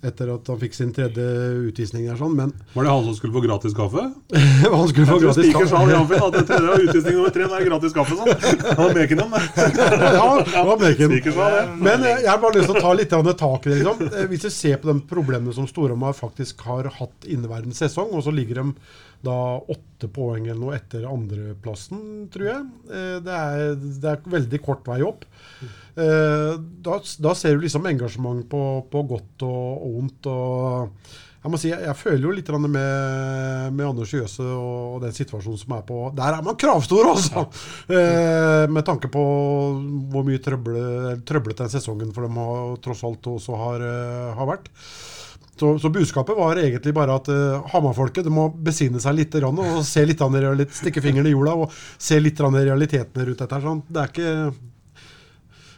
[0.03, 1.25] etter at han fikk sin tredje
[1.69, 2.07] utvisning.
[2.09, 4.03] Der, sånn, men Var det han som skulle få gratis kaffe?
[4.75, 5.69] han skulle få gratis kaffe.
[5.71, 8.17] Sa det, at det tredje utvisning nummer tre, det er gratis kaffe.
[8.19, 8.33] sånn.
[8.67, 9.23] Han var bacon,
[10.19, 11.15] ja, det var Meken.
[11.79, 13.79] Men eh, jeg har bare lyst til å ta litt tak i det.
[13.79, 14.05] Liksom.
[14.09, 18.25] Eh, hvis vi ser på de problemene som Storhamar faktisk har hatt inneværende sesong, og
[18.25, 18.67] så ligger de
[19.23, 19.39] da
[19.71, 21.99] åtte poeng eller noe etter andreplassen,
[22.33, 22.63] tror jeg.
[22.91, 25.23] Eh, det er, det er veldig kort vei opp.
[25.63, 30.27] Eh, da, da ser du liksom engasjement på, på godt og, vondt.
[30.31, 32.75] og jeg må si, jeg, jeg føler jo litt med,
[33.75, 37.47] med Anders Jøse og, den situasjonen som er på Der er man kravstor, altså!
[37.91, 38.03] Ja.
[38.03, 39.23] Eh, med tanke på
[40.11, 43.83] hvor mye trøblete den sesongen for dem har, tross alt også har,
[44.39, 44.71] har vært.
[45.63, 50.03] Så, så, budskapet var egentlig bare at uh, Hamar-folket må besinne seg litt og se
[50.03, 53.59] litt realitet, stikke fingeren i jorda og se litt realitetene rundt dette.
[53.63, 53.83] Sånn.
[53.87, 54.31] Det er ikke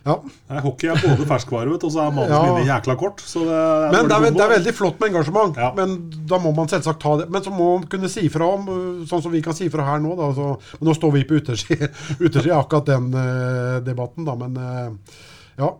[0.06, 0.16] ja.
[0.50, 2.66] Nei, hockey er både ferskvare, og så er manus ja.
[2.76, 3.22] jækla kort.
[3.26, 5.58] Det er men det er, det er, veldig flott med engasjement.
[5.58, 5.72] Ja.
[5.78, 5.96] Men
[6.30, 7.30] da må man selvsagt ta det.
[7.34, 8.70] Men så må man kunne si fra om,
[9.10, 10.14] sånn som vi kan si fra her nå.
[10.20, 10.52] Da, så,
[10.86, 11.90] nå står vi på utersida
[12.58, 14.38] av akkurat den uh, debatten, da.
[14.46, 15.22] Men uh,
[15.62, 15.72] ja.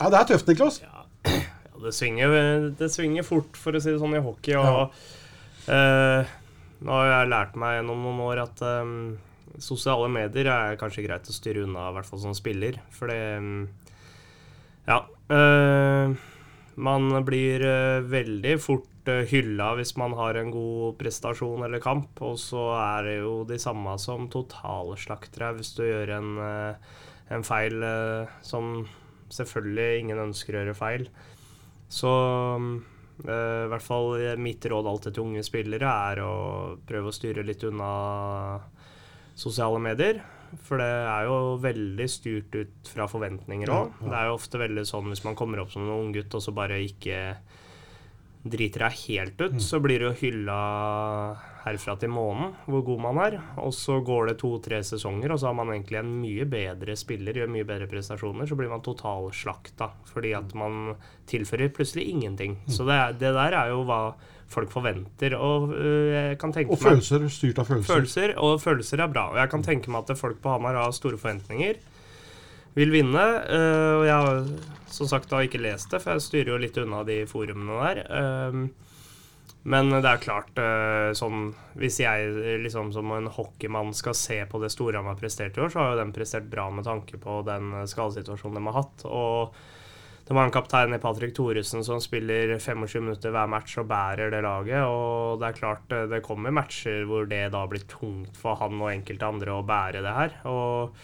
[0.00, 0.06] ja.
[0.06, 0.80] Det er tøft, Niklas.
[0.84, 1.52] Ja
[1.84, 4.56] det svinger, det svinger fort, for å si det sånn, i hockey.
[4.58, 4.86] Og ja.
[5.68, 6.32] uh,
[6.82, 8.96] nå har jeg lært meg gjennom noen år at um,
[9.62, 12.80] sosiale medier er kanskje greit å styre unna, i hvert fall som spiller.
[12.94, 13.66] For det um,
[14.88, 15.04] Ja.
[15.32, 16.14] Uh,
[16.82, 22.36] man blir uh, veldig fort hylla hvis man har en god prestasjon eller kamp, og
[22.38, 26.28] så er det jo de samme som totalslakter deg hvis du gjør en,
[27.34, 27.82] en feil
[28.46, 28.84] som
[29.34, 31.08] selvfølgelig ingen ønsker å gjøre feil.
[31.92, 32.12] Så
[32.58, 32.76] uh,
[33.28, 36.34] i hvert fall mitt råd alltid til unge spillere er å
[36.88, 37.90] prøve å styre litt unna
[39.38, 40.22] sosiale medier.
[40.66, 44.00] For det er jo veldig styrt ut fra forventninger òg.
[44.04, 46.52] Det er jo ofte veldig sånn hvis man kommer opp som en unggutt og så
[46.56, 47.20] bare ikke
[48.42, 49.62] driter deg helt ut, mm.
[49.62, 50.58] så blir det jo hylla
[51.62, 53.38] herfra til månen hvor god man er.
[53.62, 57.38] Og så går det to-tre sesonger, og så har man egentlig en mye bedre spiller,
[57.38, 58.48] gjør mye bedre prestasjoner.
[58.50, 60.96] Så blir man totalslakta fordi at man
[61.30, 62.58] tilfører plutselig ingenting.
[62.64, 62.72] Mm.
[62.74, 64.02] Så det, det der er jo hva
[64.52, 65.38] folk forventer.
[65.38, 67.24] Og, øh, og følelser.
[67.32, 67.94] Styrt av følelser.
[67.94, 69.30] Følelser, Og følelser er bra.
[69.32, 71.80] Og jeg kan tenke meg at folk på Hamar har store forventninger.
[72.76, 73.26] Vil vinne.
[73.48, 74.46] Øh, og jeg har
[74.92, 78.02] som sagt da ikke lest det, for jeg styrer jo litt unna de forumene der.
[78.12, 78.88] Uh,
[79.62, 82.32] men det er klart, eh, sånn Hvis jeg
[82.64, 85.92] liksom som en hockeymann skal se på det Storhamar har prestert i år, så har
[85.92, 89.04] jo den prestert bra med tanke på den eh, skadesituasjonen de har hatt.
[89.06, 89.54] Og
[90.26, 94.34] de har en kaptein i Patrick Thoresen som spiller 25 minutter hver match og bærer
[94.34, 94.82] det laget.
[94.82, 98.82] Og det er klart eh, det kommer matcher hvor det da blir tungt for han
[98.82, 100.38] og enkelte andre å bære det her.
[100.50, 100.98] Og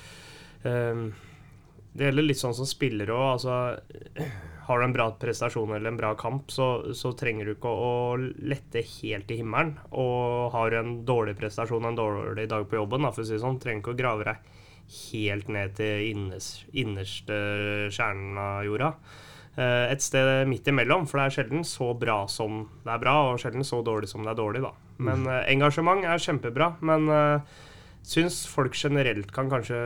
[1.92, 3.28] det gjelder litt sånn som spillere òg.
[3.38, 4.26] Altså
[4.68, 7.92] har du en bra prestasjon eller en bra kamp, så, så trenger du ikke å,
[8.12, 9.78] å, lette helt i himmelen.
[9.96, 13.40] Og har du en dårlig prestasjon en dårlig dag på jobben, da, for å si
[13.40, 14.50] sånn, trenger ikke å grave deg
[14.88, 17.38] helt ned til innerst, innerste
[17.96, 18.90] kjernen av jorda.
[19.56, 23.16] Eh, et sted midt imellom, for det er sjelden så bra som det er bra,
[23.30, 24.74] og sjelden så dårlig som det er dårlig, da.
[25.00, 25.32] Men mm.
[25.54, 26.74] engasjement er kjempebra.
[26.84, 27.64] Men uh,
[28.04, 29.80] syns folk generelt kan kanskje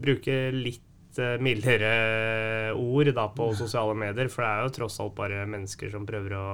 [0.00, 0.84] bruke litt
[1.20, 4.30] Eh, mildere ord da, på sosiale medier.
[4.32, 6.46] For det er jo tross alt bare mennesker som prøver å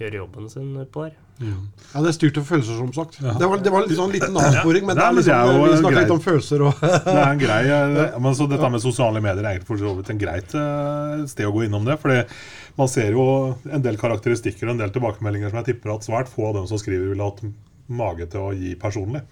[0.00, 1.18] gjøre jobben sin på der.
[1.42, 1.56] Ja,
[1.92, 3.18] ja det er styrt av følelser, som sagt.
[3.22, 3.34] Ja.
[3.38, 5.80] Det, var, det var en sånn liten avsporing, men, det er liksom, det er vi
[5.82, 9.22] snakker litt om følelser og Det er en grei eh, men så Dette med sosiale
[9.24, 11.98] medier er for så vidt en greit uh, sted å gå innom det.
[12.02, 12.22] fordi
[12.78, 13.26] man ser jo
[13.68, 16.68] en del karakteristikker og en del tilbakemeldinger som jeg tipper at svært få av dem
[16.70, 17.42] som skriver, ville hatt
[17.92, 19.26] mage til å gi personlig.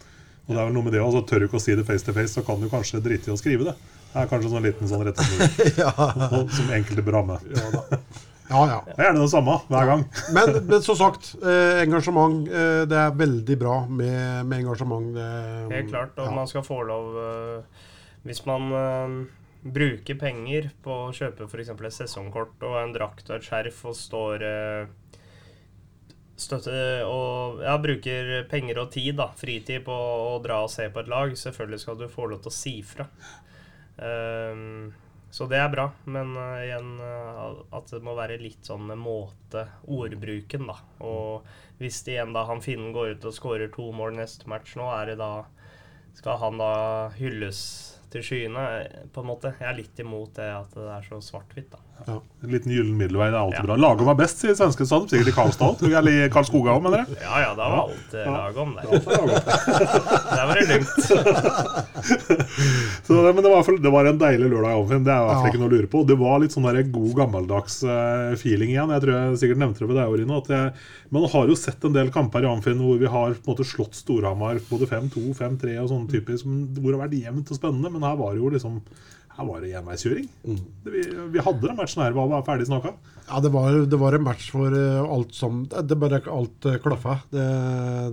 [0.49, 2.07] Og det er vel noe med det også, Tør du ikke å si det face
[2.07, 3.77] to face, så kan du kanskje drite i å skrive det.
[4.11, 7.47] Det er kanskje sånn liten sånn rettesnor som enkelte bør ha med.
[8.51, 8.79] Ja, ja.
[8.83, 10.01] Det er gjerne det samme hver gang.
[10.35, 12.49] Men, men som sagt, eh, engasjement.
[12.49, 15.13] Eh, det er veldig bra med, med engasjement.
[15.15, 15.27] Det,
[15.71, 16.17] Helt klart.
[16.19, 16.33] Og ja.
[16.35, 17.85] man skal få lov eh,
[18.27, 19.15] Hvis man øh,
[19.63, 21.71] bruker penger på å kjøpe f.eks.
[21.71, 24.45] et sesongkort og en drakt og et skjerf og står
[26.43, 26.73] støtte
[27.07, 31.13] og ja, bruker penger og tid, da, fritid, på å dra og se på et
[31.13, 33.07] lag, selvfølgelig skal du få lov til å si fra.
[34.01, 34.91] Um,
[35.31, 38.99] så det er bra, men uh, igjen uh, at det må være litt sånn med
[38.99, 40.79] måte, ordbruken, da.
[41.07, 41.47] Og
[41.79, 44.89] hvis det igjen da han Finnen går ut og skårer to mål neste match nå,
[44.97, 45.47] er det da
[46.19, 46.73] Skal han da
[47.15, 47.61] hylles
[48.11, 48.65] til skyene?
[49.15, 49.55] På en måte.
[49.61, 51.90] Jeg er litt imot det at det er så svart-hvitt, da.
[52.09, 53.67] En liten gyllen middelvei det er alltid Ja.
[53.67, 53.77] bra.
[53.77, 55.11] Lagom var best, sier svenske stad.
[55.13, 55.93] Sikkert i Karlstad òg.
[55.99, 57.19] Eller i Karlskoga òg, mener jeg.
[57.21, 58.25] Ja ja, da var alt eh.
[58.25, 59.05] Ja, det var godt.
[60.31, 60.97] Der var det lugnt.
[63.07, 64.73] Så, men det var, i det var en deilig lørdag.
[64.79, 65.05] Alfinn.
[65.05, 66.03] Det er i hvert fall ikke noe å lure på.
[66.09, 68.93] Det var litt sånn der god gammeldags eh, feeling igjen.
[68.97, 70.41] Jeg tror jeg sikkert nevnte det ved deg, Orino.
[70.41, 70.73] At jeg,
[71.15, 73.69] man har jo sett en del kamper i Amfinn hvor vi har på en måte
[73.69, 77.93] slått Storhamar både 5-2, 5-3 og sånn typisk, hvor det har vært jevnt og spennende.
[77.93, 78.81] Men her var det jo liksom
[79.41, 80.29] her var det enveiskjøring.
[80.45, 80.61] Mm.
[80.85, 81.03] Vi,
[81.35, 82.93] vi hadde den matchen her, var det ferdig snakka.
[83.31, 86.77] Ja, det var, det var en match for eh, alt som Det bare alt uh,
[86.83, 87.21] klaffa.
[87.31, 87.49] Det,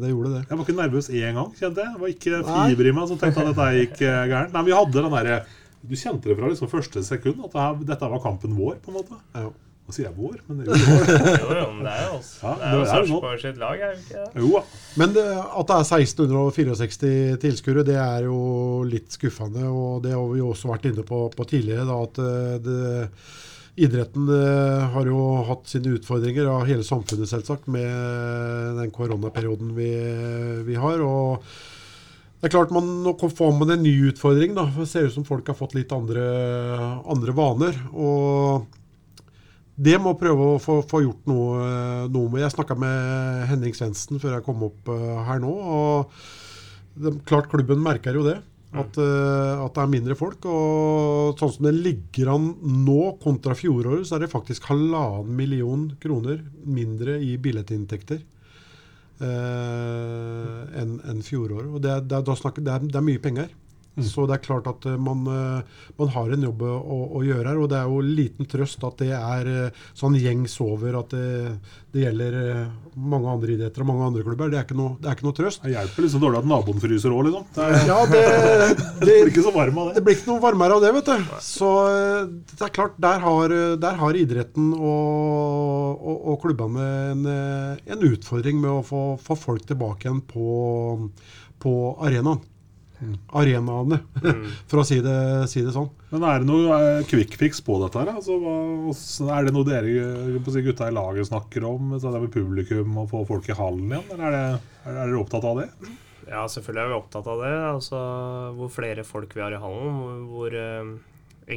[0.02, 0.42] det gjorde det.
[0.46, 1.94] Jeg var ikke nervøs én gang, kjente jeg.
[1.94, 4.54] Det var ikke fiber i meg som tenkte at dette gikk eh, gærent.
[4.54, 5.40] Nei, men vi hadde den derre
[5.88, 9.18] Du kjente det fra liksom første sekund at dette var kampen vår, på en måte.
[9.36, 9.50] Ja.
[9.88, 11.10] Nå sier jeg vår, men det er jo vår.
[11.42, 12.32] Jo, jo, men det er jo oss.
[12.42, 14.42] Ja, Det er jo det er Sarpsborg sitt lag, er det ikke det?
[14.44, 14.64] Jo da.
[15.00, 18.40] Men det, at det er 1664 tilskuere, det er jo
[18.84, 19.64] litt skuffende.
[19.72, 21.88] Og det har vi jo også vært inne på, på tidligere.
[21.88, 23.08] Da, at eh, det,
[23.88, 29.92] idretten eh, har jo hatt sine utfordringer, av hele samfunnet selvsagt, med den koronaperioden vi,
[30.68, 31.00] vi har.
[31.00, 31.48] og
[32.38, 34.52] det er klart man, Nå får man en ny utfordring.
[34.58, 36.28] da, Det ser ut som folk har fått litt andre,
[37.08, 37.80] andre vaner.
[37.96, 38.68] og
[39.78, 41.58] det må prøve å få, få gjort noe,
[42.10, 42.42] noe med.
[42.42, 45.52] Jeg snakka med Henning Svendsen før jeg kom opp eh, her nå.
[45.54, 46.16] og
[46.98, 48.40] det, Klart klubben merker jo det.
[48.78, 50.44] At, eh, at det er mindre folk.
[50.50, 52.50] og Sånn som det ligger an
[52.88, 58.20] nå kontra fjoråret, så er det faktisk halvannen million kroner mindre i billettinntekter
[59.22, 61.70] eh, enn en fjoråret.
[61.70, 63.54] Og det, er- det, er, snakker, det, er, det er mye penger.
[63.98, 67.48] Så det er klart at eh, man, eh, man har en jobb å, å gjøre
[67.50, 67.58] her.
[67.64, 71.56] Og det er jo liten trøst at det er eh, sånn gjengs over at det,
[71.96, 72.38] det gjelder
[72.94, 74.52] mange andre idretter og mange andre klubber.
[74.54, 75.64] Det er ikke noe, det er ikke noe trøst.
[75.66, 77.48] Det hjelper liksom dårlig at naboen fryser òg, liksom.
[77.56, 78.22] Det er, Ja, det,
[79.02, 80.04] det blir ikke så varm av Det det.
[80.10, 81.32] blir ikke noe varmere av det, vet du.
[81.48, 81.72] Så
[82.54, 87.26] det er klart, der har, der har idretten og, og, og klubbene en,
[87.82, 91.10] en utfordring med å få, få folk tilbake igjen på,
[91.64, 91.74] på
[92.06, 92.44] arenaen.
[93.38, 94.00] Arenaene,
[94.70, 95.18] for å si det,
[95.52, 95.90] si det sånn.
[96.10, 98.10] Men er det noe eh, quick fix på dette her?
[98.16, 98.38] Altså,
[99.34, 101.94] er det noe dere på å si, gutta i laget snakker om?
[101.98, 104.08] Så det er med publikum og få folk i hallen igjen?
[104.16, 105.68] Eller er, det, er dere opptatt av det?
[106.28, 107.54] Ja, selvfølgelig er vi opptatt av det.
[107.74, 108.02] Altså,
[108.58, 110.96] hvor flere folk vi har i hallen, hvor, hvor eh,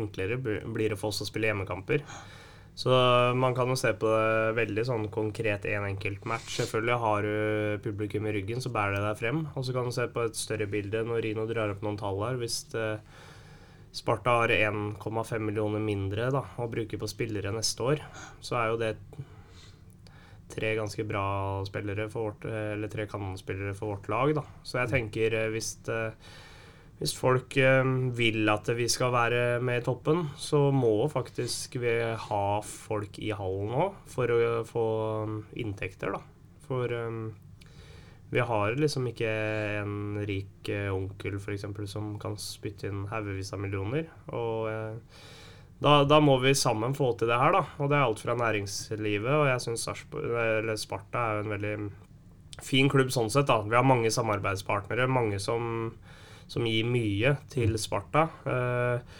[0.00, 2.04] enklere blir det for oss å spille hjemmekamper.
[2.80, 2.90] Så
[3.36, 6.54] man kan jo se på det veldig sånn konkret én en enkelt match.
[6.62, 9.42] Selvfølgelig har du publikum i ryggen, så bærer det deg frem.
[9.52, 12.22] Og så kan du se på et større bilde når Rino drar opp noen tall
[12.24, 12.38] her.
[12.40, 13.02] Hvis eh,
[13.92, 18.04] Sparta har 1,5 millioner mindre da, å bruke på spillere neste år,
[18.40, 18.94] så er jo det
[20.50, 21.24] tre ganske bra
[21.68, 24.32] spillere for vårt, eller tre kanonspillere for vårt lag.
[24.40, 24.46] Da.
[24.64, 26.00] Så jeg tenker eh, hvis, det,
[27.00, 31.94] hvis folk eh, vil at vi skal være med i toppen, så må faktisk vi
[32.28, 34.88] ha folk i hallen nå for å få
[35.24, 36.20] um, inntekter, da.
[36.68, 37.30] For um,
[38.30, 39.30] vi har liksom ikke
[39.80, 41.66] en rik eh, onkel f.eks.
[41.90, 44.06] som kan spytte inn haugevis av millioner.
[44.30, 45.24] Og eh,
[45.82, 47.64] da, da må vi sammen få til det her, da.
[47.80, 49.88] Og det er alt fra næringslivet, og jeg syns
[50.84, 51.74] Sparta er jo en veldig
[52.62, 53.64] fin klubb sånn sett, da.
[53.66, 55.90] Vi har mange samarbeidspartnere, mange som,
[56.50, 58.26] som gir mye til Sparta.
[58.50, 59.18] Eh,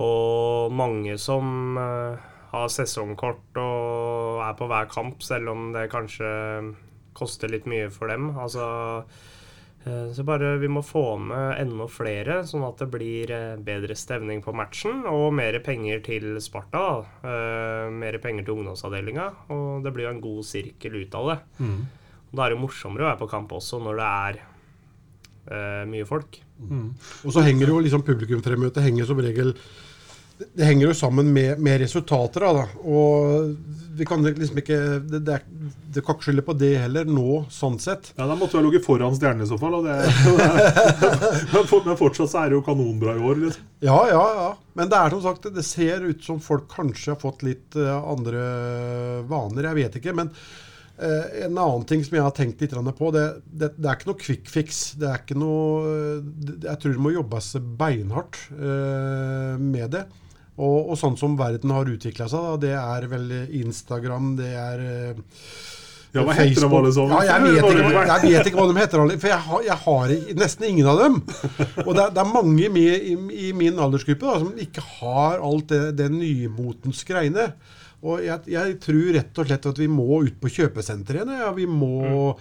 [0.00, 6.32] og mange som eh, har sesongkort og er på hver kamp, selv om det kanskje
[7.16, 8.30] koster litt mye for dem.
[8.40, 8.64] Altså
[9.84, 13.34] eh, så bare vi må få med enda flere, sånn at det blir
[13.66, 15.04] bedre stevning på matchen.
[15.12, 17.02] Og mer penger til Sparta.
[17.92, 19.28] mer penger til ungdomsavdelinga.
[19.52, 21.38] Og det blir jo en god sirkel ut av det.
[22.32, 24.40] Og Da er det morsommere å være på kamp også når det er
[25.50, 26.40] eh, mye folk.
[27.24, 29.56] Og så henger jo liksom publikumfremmøtet henger som regel
[30.54, 32.40] det, henger jo sammen med, med resultater.
[32.40, 32.88] Da, da.
[32.88, 33.56] Og
[33.98, 35.44] vi kan liksom ikke det, det, er,
[35.94, 38.12] det kan ikke skylde på det heller nå, sånn sett.
[38.16, 39.78] Ja, Da måtte du ha ligget foran stjernene i så fall.
[39.78, 39.98] Og det,
[41.52, 43.44] men men fortsatt så er det jo kanonbra i år.
[43.46, 43.70] Liksom.
[43.84, 44.50] Ja, ja, ja.
[44.78, 48.10] Men det er som sagt, det ser ut som folk kanskje har fått litt eh,
[48.14, 48.42] andre
[49.28, 49.70] vaner.
[49.70, 50.16] Jeg vet ikke.
[50.16, 50.32] Men
[51.02, 54.22] en annen ting som jeg har tenkt litt på, det, det, det er ikke noe
[54.22, 54.82] quick fix.
[55.00, 55.94] Det er ikke noe
[56.62, 60.06] Jeg tror det må jobbes beinhardt eh, med det.
[60.60, 63.30] Og, og sånn som verden har utvikla seg, da, det er vel
[63.62, 65.22] Instagram, det er eh,
[66.12, 67.14] Ja, hva heter de alle sammen?
[67.16, 69.78] Ja, jeg, vet ikke, jeg vet ikke hva de heter, alle, for jeg har, jeg
[69.86, 71.20] har nesten ingen av dem.
[71.86, 73.14] Og det er, det er mange i,
[73.48, 77.48] i min aldersgruppe da, som ikke har alt det, det nymotens greiene.
[78.02, 81.36] Og jeg, jeg tror rett og slett at vi må ut på kjøpesenteret igjen.
[81.38, 81.50] Ja.
[81.54, 82.32] Vi må,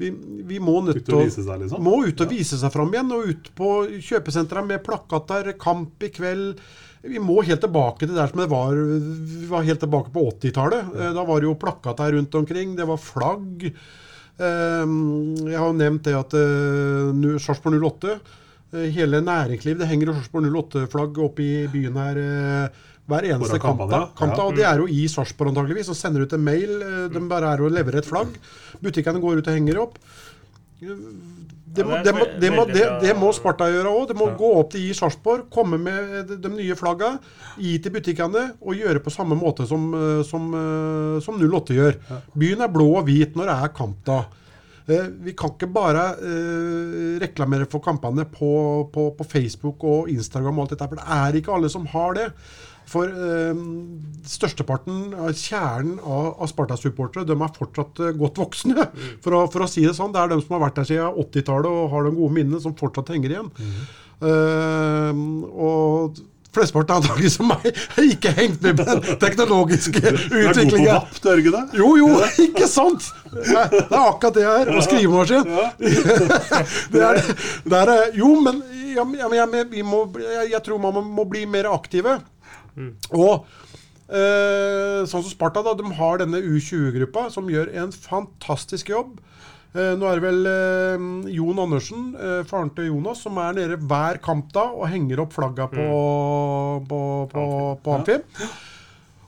[0.00, 0.08] vi,
[0.48, 1.84] vi må nødt Ut og vise seg, liksom?
[1.86, 3.12] må ut og vise seg fram igjen.
[3.14, 3.68] Og ut på
[4.02, 6.58] kjøpesentrene med plakater, kamp i kveld.
[7.04, 10.94] Vi må helt tilbake til der som det var Vi var helt tilbake på 80-tallet.
[10.98, 11.12] Ja.
[11.14, 12.74] Da var det jo plakater rundt omkring.
[12.78, 13.68] Det var flagg.
[14.34, 14.94] Eh,
[15.46, 20.48] Jeg har jo nevnt det at eh, Sarpsborg 08 eh, Hele næringslivet Det henger Sarpsborg
[20.50, 23.98] 08-flagg oppe i byen her eh, hver eneste kamp, ja.
[24.46, 25.90] Og det er jo i Sarpsborg antageligvis.
[25.92, 26.70] Og sender ut en mail.
[26.82, 28.36] eh, De bare er og leverer et flagg.
[28.80, 29.98] Butikkene går ut og henger opp.
[31.74, 32.64] Det må, det må, det må,
[33.02, 34.04] det, må Sparta gjøre òg.
[34.12, 37.16] Det må gå opp til i Sarpsborg, komme med de, de nye flagga,
[37.58, 41.98] gi til butikkene og gjøre på samme måte som, eh, som, eh, som 08 gjør.
[42.38, 44.20] Byen er blå og hvit når det er kamp da.
[44.86, 46.02] Vi kan ikke bare
[47.22, 48.50] reklamere for kampene på,
[48.92, 52.12] på, på Facebook og Instagram, og alt dette, for det er ikke alle som har
[52.18, 52.26] det.
[52.90, 53.54] For eh,
[54.28, 54.98] størsteparten,
[55.38, 58.88] kjernen av, av Sparta-supportere, de er fortsatt eh, godt voksne,
[59.24, 60.12] for, å, for å si det sånn.
[60.14, 62.76] Det er de som har vært der siden 80-tallet og har de gode minnene, som
[62.78, 63.50] fortsatt henger igjen.
[64.24, 66.22] Eh, og
[66.54, 67.64] flesteparten er antagelig som meg,
[67.96, 70.28] har ikke hengt med på den teknologiske utviklingen.
[70.30, 70.92] Du er god på utviklingen.
[70.92, 71.62] vapp, ikke det?
[71.80, 72.10] Jo, jo,
[72.46, 73.08] ikke sant?
[73.32, 74.70] Det er det er akkurat det her.
[74.76, 75.50] Og skrivemaskin.
[76.94, 77.18] Det er,
[77.66, 78.60] det er, jo, men
[78.94, 82.20] ja, men- jeg, men jeg, må, jeg, jeg tror man må bli mer aktive.
[83.14, 83.46] Og
[84.08, 89.16] eh, sånn som Sparta, da, de har denne U20-gruppa som gjør en fantastisk jobb.
[89.74, 93.80] Eh, nå er det vel eh, Jon Andersen, eh, faren til Jonas, som er nede
[93.82, 95.88] hver kamp da og henger opp flagga på,
[96.90, 97.00] på,
[97.32, 97.48] på,
[97.82, 98.28] på Amfib.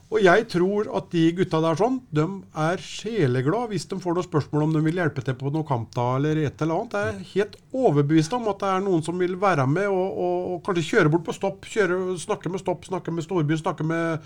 [0.07, 2.23] Og jeg tror at de gutta der sånn, de
[2.63, 6.13] er sjeleglade hvis de får noen spørsmål om de vil hjelpe til på noe kampdag
[6.21, 6.95] eller et eller annet.
[6.95, 10.47] Jeg er helt overbevist om at det er noen som vil være med og, og,
[10.53, 14.23] og kanskje kjøre bort på stopp, kjøre, snakke med Stopp, snakke med Storbyen, snakke med,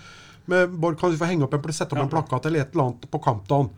[0.54, 3.10] med Bård, kanskje få henge opp en, sette opp en plakat eller et eller annet
[3.10, 3.72] på kampdagen.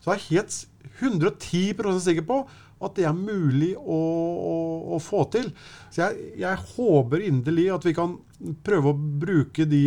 [0.00, 0.66] Så jeg er helt s-
[1.02, 2.42] 110 sikker på
[2.82, 4.56] at det er mulig å, å,
[4.96, 5.52] å få til.
[5.92, 8.16] Så jeg, jeg håper inderlig at vi kan
[8.64, 9.82] prøve å bruke de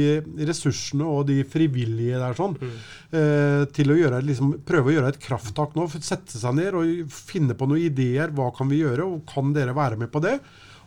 [0.48, 5.22] ressursene og de frivillige der sånn, eh, til å gjøre, liksom, prøve å gjøre et
[5.22, 5.88] krafttak nå.
[5.96, 8.34] Sette seg ned og finne på noen ideer.
[8.36, 10.38] Hva kan vi gjøre, og kan dere være med på det?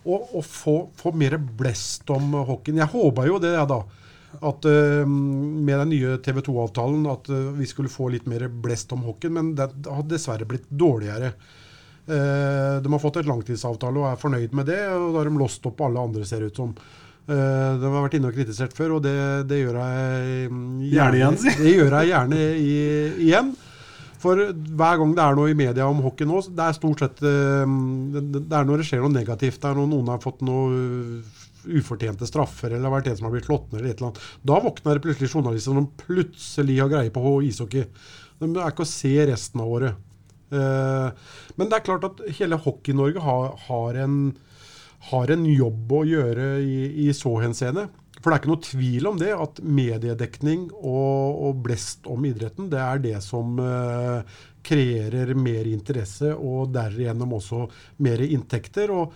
[0.09, 2.83] Og, og få, få mer blest om hockeyen.
[2.85, 3.83] Jeg håpa jo det, da.
[4.45, 8.93] At uh, med den nye TV 2-avtalen at uh, vi skulle få litt mer blest
[8.93, 11.33] om hockeyen, men det har dessverre blitt dårligere.
[12.09, 15.41] Uh, de har fått et langtidsavtale og er fornøyd med det, og da har de
[15.41, 16.75] låst opp alle andre, ser det ut som.
[17.29, 19.17] Eh, de har vært inne og kritisert før, og det,
[19.51, 21.41] det gjør jeg mm, Gjerne igjen.
[21.63, 22.77] Det gjør jeg gjerne i,
[23.29, 23.51] igjen.
[24.19, 27.21] For hver gang det er noe i media om hockey nå, det er stort sett
[27.23, 27.75] eh,
[28.19, 29.61] det, er når det skjer noe negativt.
[29.63, 31.21] Det er når noen har fått noe
[31.69, 34.27] ufortjente straffer, eller har vært en som har blitt slått ned, eller et eller annet.
[34.51, 37.87] Da våkner det plutselig journalister som plutselig har greie på ishockey.
[38.39, 40.05] De er ikke å se resten av året.
[40.49, 44.19] Eh, men det er klart at hele Hockey-Norge har, har, en,
[45.11, 47.87] har en jobb å gjøre i, i så henseende.
[48.19, 52.67] For det er ikke noe tvil om det, at mediedekning og, og blest om idretten,
[52.73, 54.27] det er det som uh,
[54.67, 57.65] kreerer mer interesse, og derigjennom også
[58.05, 58.91] mer inntekter.
[58.91, 59.15] og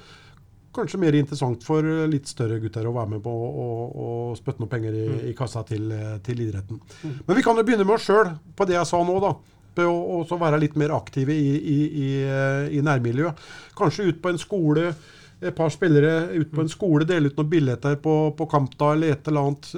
[0.73, 4.07] Kanskje mer interessant for litt større gutter å være med på å
[4.39, 6.79] spytte noen penger i, i kassa til, eh, til idretten.
[7.27, 9.35] Men vi kan jo begynne med oss sjøl, på det jeg sa nå, da.
[9.83, 9.93] Å
[10.23, 13.45] også være litt mer aktive i, i, i, eh, i nærmiljøet.
[13.77, 14.95] Kanskje ut på en skole,
[15.43, 19.17] et par spillere ut på en skole, dele ut noen billetter på, på kampdag eller
[19.17, 19.73] et eller annet.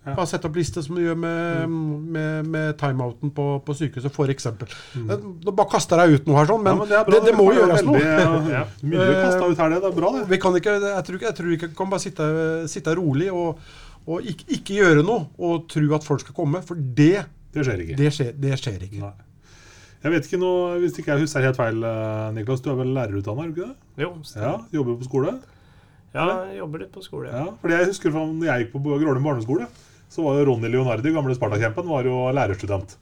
[0.00, 0.14] Ja.
[0.16, 1.68] Bare sette opp liste som du gjør med,
[2.14, 4.46] med, med timeouten på, på sykehuset, f.eks.
[4.96, 5.10] Mm.
[5.44, 7.34] Nå bare kaster jeg ut noe her, sånn, men, Ja, men det, bra, det, det
[7.36, 8.00] må jo gjøres noe.
[8.00, 8.62] Ja.
[8.80, 9.82] Mye du kasta ut her, det.
[9.84, 10.24] Det er bra, det.
[10.32, 12.30] Vi kan ikke, jeg, tror, ikke- jeg tror ikke vi kan bare sitte,
[12.72, 13.60] sitte rolig og,
[14.08, 17.84] og ikke, ikke gjøre noe og tro at folk skal komme, for det, Det skjer
[17.84, 17.98] ikke.
[18.00, 19.02] det, skjer, det skjer ikke.
[19.04, 19.12] Nei.
[20.00, 22.94] Jeg vet ikke noe, Hvis ikke jeg husker helt feil, eh, Niklas, du er vel
[22.96, 23.48] lærerutdanna?
[23.66, 23.74] er?
[24.00, 25.34] Jo, Ja, Jobber på skole?
[26.14, 27.28] Ja, jeg jobber litt på skole.
[27.30, 29.68] Ja, fordi jeg husker fra når jeg gikk på Grålum barneskole,
[30.10, 32.96] så var jo Ronny Leonardi, gamle Spartakjempen, var jo lærerstudent.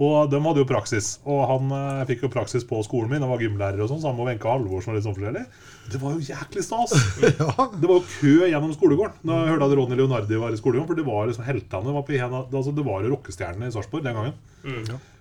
[0.00, 1.08] Og de hadde jo praksis.
[1.28, 3.24] Og han eh, fikk jo praksis på skolen min.
[3.24, 5.44] Han var gymlærer og sånn, sammen med Wenche Halvorsen og litt sånn forskjellig.
[5.92, 6.94] Det var jo jæklig stas!
[7.80, 10.88] Det var jo kø gjennom skolegården da jeg hørte at Ronny Leonardi var i skolegården.
[10.88, 11.96] For det var liksom heltene.
[11.96, 14.36] Var, på en, altså, det var jo rockestjernene i Sarpsborg den gangen.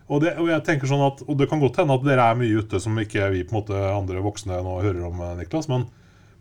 [0.09, 2.37] Og, det, og jeg tenker sånn at, og det kan godt hende at dere er
[2.39, 5.69] mye ute som ikke vi på en måte andre voksne nå hører om, eh, Niklas.
[5.69, 5.85] Men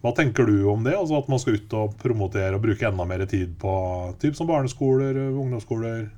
[0.01, 0.95] hva tenker du om det?
[0.97, 3.75] Altså At man skal ut og promotere og bruke enda mer tid på
[4.23, 6.09] typ som barneskoler, ungdomsskoler?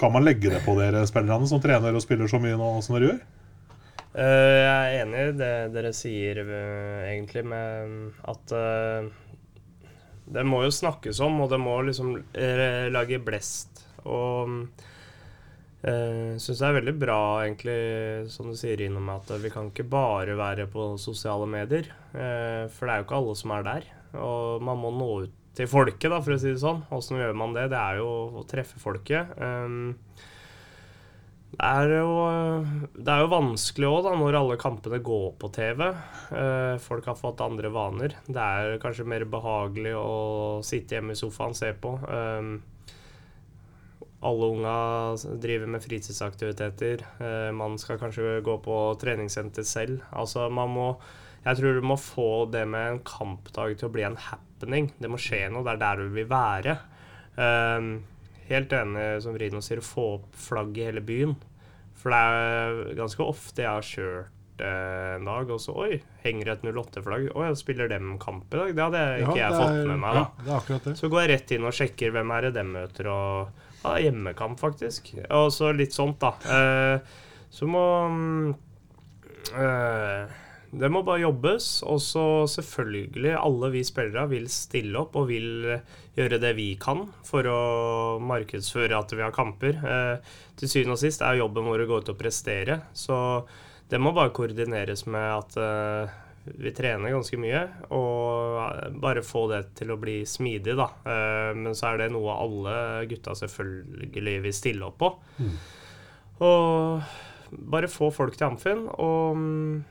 [0.00, 2.98] Kan man legge det på dere spillerne som trener og spiller så mye nå som
[2.98, 3.22] dere gjør?
[4.12, 9.06] Eh, jeg er enig i det dere sier, eh, egentlig, med at eh,
[10.32, 13.86] det må jo snakkes om, og det må liksom eh, lage blest.
[14.04, 14.68] Og
[15.86, 17.78] uh, syns det er veldig bra, egentlig,
[18.32, 21.90] som du sier, innom at vi kan ikke bare være på sosiale medier.
[22.12, 23.88] eh, for det er jo ikke alle som er der.
[24.20, 26.84] Og man må nå ut til folket, da, for å si det sånn.
[26.92, 27.68] Åssen gjør man det?
[27.72, 28.10] Det er jo
[28.40, 29.34] å treffe folket.
[29.36, 29.96] Um,
[31.52, 32.12] det er jo,
[32.96, 35.82] det er jo vanskelig òg, når alle kampene går på TV.
[36.32, 38.16] Eh, folk har fått andre vaner.
[38.24, 41.92] Det er kanskje mer behagelig å sitte hjemme i sofaen og se på.
[44.22, 47.02] Alle unga driver med fritidsaktiviteter.
[47.18, 50.02] Eh, man skal kanskje gå på treningssenter selv.
[50.12, 50.88] Altså, man må
[51.44, 54.92] Jeg tror du må få det med en kampdag til å bli en happening.
[55.02, 55.64] Det må skje noe.
[55.66, 56.76] Det er der du vil være.
[57.34, 57.88] Um,
[58.46, 61.34] helt enig som Rino sier, å få opp flagg i hele byen.
[61.98, 66.52] For det er ganske ofte jeg har kjørt eh, en dag, og så Oi, henger
[66.54, 67.26] et 08-flagg.
[67.34, 68.70] Oi, spiller dem kamp i dag?
[68.78, 70.14] Det hadde ikke jeg det fått er- med meg.
[70.14, 70.24] da.
[70.46, 70.96] Ja, det er det.
[71.02, 73.50] Så går jeg rett inn og sjekker hvem er det dem møter, og
[73.82, 75.12] ja, hjemmekamp, faktisk.
[75.30, 76.34] Og så litt sånt, da.
[76.46, 77.18] Eh,
[77.52, 78.54] så må mm,
[79.60, 80.38] eh,
[80.72, 81.82] Det må bare jobbes.
[81.84, 85.76] Og så selvfølgelig, alle vi spillere vil stille opp og vil
[86.16, 87.60] gjøre det vi kan for å
[88.24, 89.78] markedsføre at vi har kamper.
[89.82, 92.80] Eh, til syvende og sist er jobben vår å gå ut og prestere.
[92.96, 93.16] Så
[93.92, 97.60] det må bare koordineres med at eh, vi trener ganske mye,
[97.94, 100.88] og bare få det til å bli smidig, da.
[101.06, 102.74] Eh, Men så er det noe alle
[103.10, 105.12] gutta selvfølgelig vil stille opp på.
[106.42, 107.02] Og
[107.70, 109.82] bare få folk til Amfin, og mm,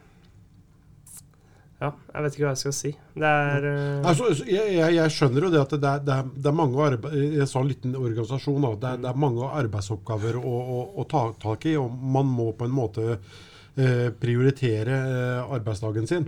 [1.82, 2.90] Ja, jeg vet ikke hva jeg skal si.
[3.18, 4.10] Det er uh...
[4.12, 6.84] Altså, jeg, jeg, jeg skjønner jo det at det er, det er, det er mange
[6.86, 8.60] arbeid, Jeg sa en liten organisasjon.
[8.62, 12.30] Da, det, er, det er mange arbeidsoppgaver å, å, å ta tak i, og man
[12.30, 13.16] må på en måte
[14.22, 16.28] prioritere eh, arbeidsdagen sin.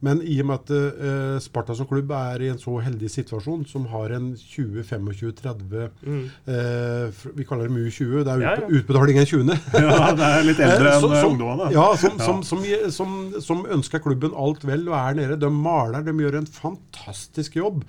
[0.00, 3.66] Men i og med at uh, Sparta som klubb er i en så heldig situasjon,
[3.68, 6.22] som har en 20-25-30 mm.
[6.48, 8.22] uh, Vi kaller det MU20.
[8.24, 8.70] Det er Ja, ja.
[8.80, 9.58] utbetaling en 20.
[9.84, 11.68] Ja, det er litt eldre Eh, enn eh, ungdommene.
[11.76, 12.64] Ja, som, som, som,
[12.96, 15.40] som, som ønsker klubben alt vel og er nede.
[15.40, 17.84] De maler, de gjør en fantastisk jobb.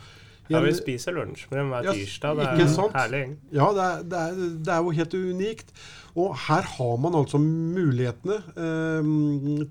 [0.52, 2.42] Ja, vi spiser lunsj med dem hver Ja, tirsdag.
[2.42, 2.94] Det er sant?
[2.98, 3.24] herlig.
[3.56, 5.74] Ja, det er, det, er, det er jo helt unikt.
[6.20, 9.12] Og her har man altså mulighetene eh,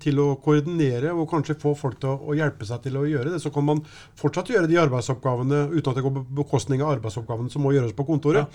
[0.01, 3.35] til å koordinere og kanskje få folk til å, å hjelpe seg til å gjøre
[3.35, 3.41] det.
[3.43, 3.83] Så kan man
[4.19, 7.93] fortsatt gjøre de arbeidsoppgavene uten at det går på bekostning av arbeidsoppgavene som må gjøres
[7.97, 8.49] på kontoret.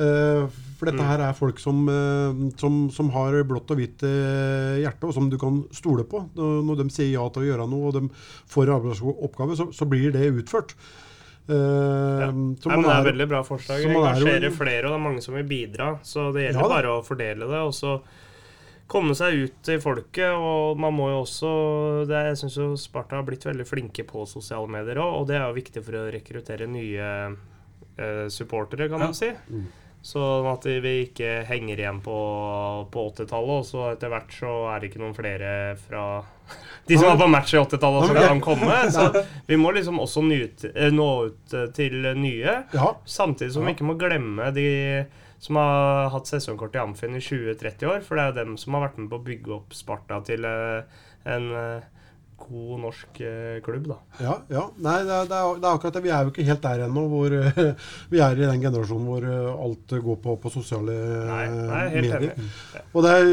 [0.00, 0.46] Eh,
[0.78, 5.06] for dette her er folk som, eh, som, som har blått og hvitt eh, hjerte,
[5.06, 6.24] og som du kan stole på.
[6.38, 8.06] Når de sier ja til å gjøre noe, og de
[8.50, 10.74] får arbeidsoppgave, så, så blir det utført.
[11.48, 11.54] Eh,
[12.22, 12.30] Ja.
[12.30, 13.78] Nei, men det er er- veldig bra forslag.
[13.84, 15.98] er jo- Engasjere flere, og det er mange som vil bidra.
[16.02, 17.60] Så det gjelder Ja bare å fordele det.
[17.66, 18.00] Og så
[18.88, 20.32] komme seg ut til folket.
[20.36, 24.26] Og man må jo også det Jeg syns jo Sparta har blitt veldig flinke på
[24.26, 27.36] sosiale medier òg, og det er jo viktig for å rekruttere nye
[27.98, 29.04] uh, supportere, kan Ja.
[29.06, 29.30] man si.
[30.02, 32.16] Sånn at vi ikke henger igjen på,
[32.90, 36.06] på 80-tallet, og så etter hvert så er det ikke noen flere fra
[36.88, 38.78] de som var på match i 80-tallet som kan komme.
[38.96, 42.56] Så vi må liksom også eh, nå ut eh, til nye.
[42.74, 44.66] Ja, Samtidig som vi ikke må glemme de
[45.42, 48.02] som har hatt sesongkort i Amfin i 20-30 år.
[48.06, 50.46] For det er jo dem som har vært med på å bygge opp Sparta til
[50.46, 51.00] eh,
[51.30, 51.48] en
[52.42, 53.96] god norsk eh, klubb, da.
[54.22, 54.64] Ja, ja.
[54.82, 56.02] Nei, det er, det, er, det er akkurat det.
[56.04, 57.04] Vi er jo ikke helt der ennå.
[57.12, 60.96] Hvor, eh, vi er i den generasjonen hvor eh, alt går på, på sosiale
[61.28, 62.28] Nei, nei, medier.
[62.32, 62.82] enig.
[62.92, 63.32] Og det er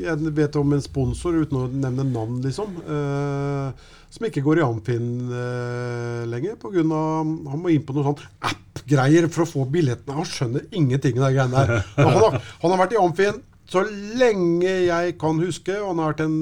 [0.00, 4.64] Jeg vet om en sponsor, uten å nevne navn, liksom, eh, som ikke går i
[4.66, 6.82] Amfin eh, lenger pga.
[6.86, 10.16] Han må inn på noe sånn app-greier for å få billettene.
[10.18, 11.86] Han skjønner ingenting av de greiene der.
[12.00, 13.38] Han har, han har vært i Amfin
[13.70, 13.84] så
[14.18, 16.38] lenge jeg kan huske, og han har vært en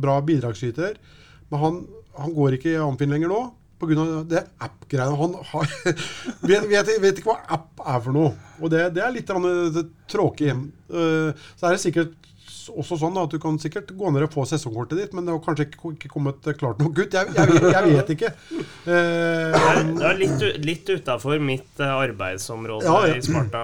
[0.00, 0.96] bra bidragsyter.
[1.52, 1.80] Men han,
[2.16, 3.40] han går ikke i Amfin lenger nå
[3.80, 4.06] pga.
[4.28, 5.16] det app-greiene.
[5.16, 5.74] Han har,
[6.48, 8.32] vet, vet, vet ikke hva app er for noe.
[8.60, 10.52] Og det, det er litt grann, tråkig.
[10.52, 12.29] Eh, så er det sikkert
[12.68, 15.32] også sånn da, at du kan sikkert gå ned og få sesongkortet ditt, men det
[15.32, 17.16] har kanskje ikke, ikke kommet eh, klart nok ut.
[17.16, 18.30] Jeg, jeg, vet- jeg vet ikke.
[18.90, 19.58] Eh,
[19.96, 23.16] Det er, litt, litt utafor mitt eh, arbeidsområde Ja, ja.
[23.16, 23.62] i Sparta.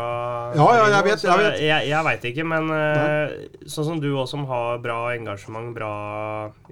[0.58, 1.60] Ja, ja, jeg vet, jeg vet.
[1.66, 3.36] Jeg, jeg vet ikke, men eh,
[3.68, 5.92] sånn som du også som har bra engasjement, bra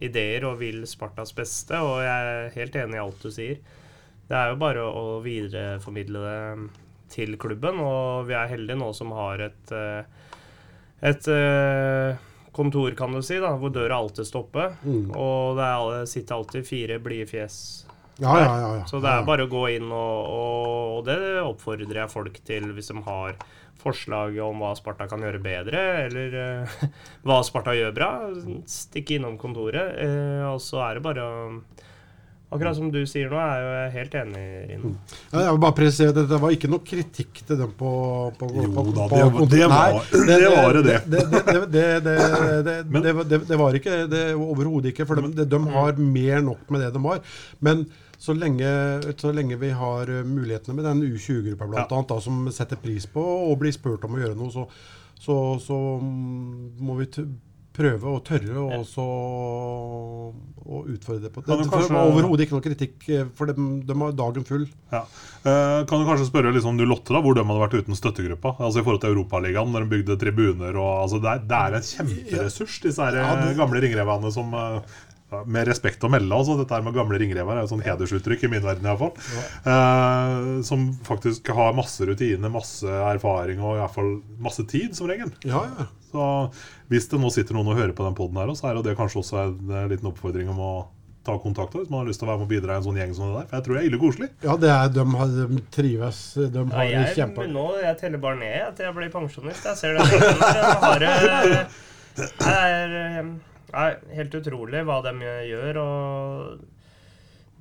[0.05, 3.61] ideer og vil Spartas beste, og jeg er helt enig i alt du sier.
[4.29, 6.69] Det er jo bare å videreformidle det
[7.15, 10.03] til klubben, og vi er heldige nå som har et eh,
[11.05, 12.23] et eh,
[12.55, 14.77] kontor, kan du si, da, hvor døra alltid stopper.
[14.85, 15.11] Mm.
[15.13, 17.59] Og det er, sitter alltid fire blide fjes
[18.23, 18.83] ja, ja, ja, ja.
[18.87, 20.67] så det er bare å gå inn, og, og,
[20.99, 23.41] og det oppfordrer jeg folk til hvis de har
[23.83, 26.85] forslag om hva Sparta kan gjøre bedre, eller uh,
[27.27, 28.11] hva Sparta gjør bra.
[28.71, 29.99] Stikk innom kontoret.
[29.99, 31.35] uh, og så er det bare å
[32.55, 34.91] Akkurat som du sier nå, er jeg jo helt enig, Rino.
[35.33, 37.91] Ja, jeg vil bare presisere at Det var ikke noe kritikk til dem på,
[38.39, 41.01] på, på, Jo på, da, på det- kontor- det var- Nei, det var det, det.
[41.11, 45.07] Det, det, det, det, det, det, det, var- det, det var ikke det overhodet ikke.
[45.11, 47.21] For de, de, de har mer nok med det de har.
[47.61, 47.85] Men
[48.25, 48.71] så lenge,
[49.21, 51.97] så lenge vi har mulighetene med den U20-gruppa blant Ja.
[51.99, 54.69] annet, da, som setter pris på og blir spurt om å gjøre noe, så,
[55.21, 57.11] så, så mm, må vi
[57.75, 59.05] prøve og tørre og også
[60.65, 61.43] å utfordre det på.
[61.45, 63.55] Det, kanskje- overhodet ikke noe kritikk, eh, for de,
[63.85, 64.67] de har dagen full.
[64.95, 65.03] Ja.
[65.45, 68.55] Eh, kan du kanskje spørre liksom, du Lotte da, hvor de hadde vært uten støttegruppa?
[68.61, 71.79] Altså I forhold til Europaligaen, når de bygde tribuner og altså, det, er, det er
[71.81, 74.79] en kjemperessurs, disse her, Ja, det- eh, gamle ringrevene som eh,
[75.51, 76.55] Med respekt å melde, altså.
[76.61, 79.17] Dette med gamle ringrever er jo sånn hedersuttrykk i min verden iallfall.
[79.67, 85.33] Eh, som faktisk har masse rutiner, masse erfaring og i fall masse tid, som regel.
[85.43, 85.89] Ja, ja.
[86.15, 86.27] Så
[86.93, 89.21] hvis det nå sitter noen og hører på den poden her, så er det kanskje
[89.25, 90.75] også en eh, liten oppfordring om å
[91.25, 92.99] ta kontakt hvis man har lyst til å være med og bidra i en sånn
[93.01, 93.47] gjeng som det der.
[93.49, 94.29] For jeg tror det er ille koselig.
[94.45, 96.21] Ja, det er, de, har, de trives.
[96.37, 97.47] De Ja, har jeg, kjempa...
[97.51, 99.67] nå, jeg teller bare ned til jeg blir pensjonist.
[99.71, 100.05] Jeg ser det.
[102.15, 103.31] Det er, eh,
[103.75, 105.13] er helt utrolig hva de
[105.49, 105.81] gjør.
[105.83, 106.74] og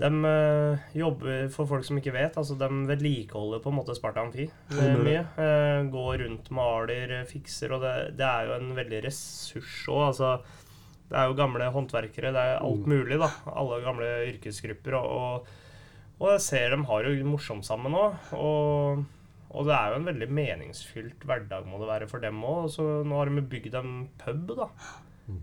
[0.03, 2.35] De eh, jobber for folk som ikke vet.
[2.39, 5.23] altså De vedlikeholder på en måte Sparta Amfi eh, mye.
[5.39, 7.71] Eh, går rundt, maler, fikser.
[7.77, 10.03] og Det, det er jo en veldig ressurs òg.
[10.11, 10.33] Altså,
[11.07, 12.33] det er jo gamle håndverkere.
[12.35, 13.19] Det er alt mulig.
[13.21, 14.99] da, Alle gamle yrkesgrupper.
[14.99, 15.59] og, og
[16.23, 18.13] og jeg ser de har jo morsomt sammen òg.
[18.37, 19.01] Og,
[19.51, 22.69] og det er jo en veldig meningsfylt hverdag må det være for dem òg.
[22.71, 24.69] Så nå har de bygd en pub da,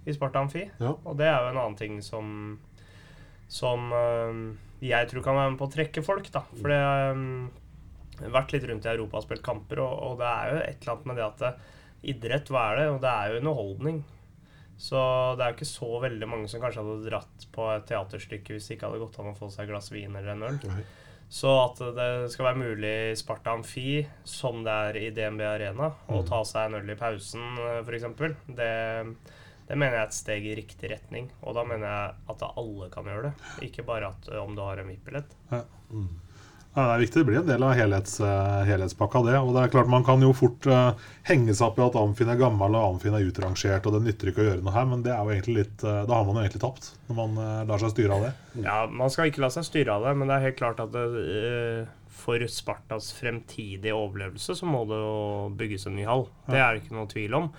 [0.08, 0.62] i Sparta Amfi.
[0.80, 0.94] Ja.
[1.04, 2.30] Og det er jo en annen ting som,
[3.50, 4.38] som øh,
[4.84, 6.30] jeg tror kan være med på å trekke folk.
[6.32, 6.44] da.
[6.54, 10.30] For det jeg har vært litt rundt i Europa og spilt kamper, og, og det
[10.30, 11.52] er jo et eller annet med det at det,
[12.14, 12.88] idrett, hva er det?
[12.94, 14.00] Og det er jo underholdning.
[14.80, 15.00] Så
[15.36, 18.68] det er jo ikke så veldig mange som kanskje hadde dratt på et teaterstykke hvis
[18.68, 20.60] det ikke hadde gått an å få seg et glass vin eller en øl.
[20.70, 20.84] Nei.
[21.30, 25.92] Så at det skal være mulig i Sparta Amfi, som det er i DNB Arena,
[26.10, 28.08] å ta seg en øl i pausen f.eks.,
[28.56, 28.72] det,
[29.70, 31.28] det mener jeg er et steg i riktig retning.
[31.46, 34.82] Og da mener jeg at alle kan gjøre det, ikke bare at om du har
[34.82, 35.36] en VIP-billett.
[36.70, 37.20] Ja, det er viktig.
[37.20, 39.38] Det blir en del av helhets, eh, helhetspakka, det.
[39.42, 40.92] Og det er klart Man kan jo fort uh,
[41.26, 44.30] henge seg opp i at Amfin er gammel og Amfin er utrangert, og det nytter
[44.30, 46.38] ikke å gjøre noe her, men det er jo egentlig litt uh, da har man
[46.38, 48.30] jo egentlig tapt, når man eh, lar seg styre av det.
[48.62, 50.94] Ja, Man skal ikke la seg styre av det, men det er helt klart at
[50.94, 51.06] det,
[51.40, 51.90] eh,
[52.20, 55.18] for Spartas fremtidige overlevelse så må det jo
[55.58, 56.28] bygges en ny hall.
[56.46, 57.50] Det er det ikke noe tvil om.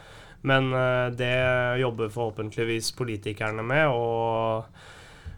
[0.41, 1.35] Men eh, det
[1.81, 4.65] jobber forhåpentligvis politikerne med, og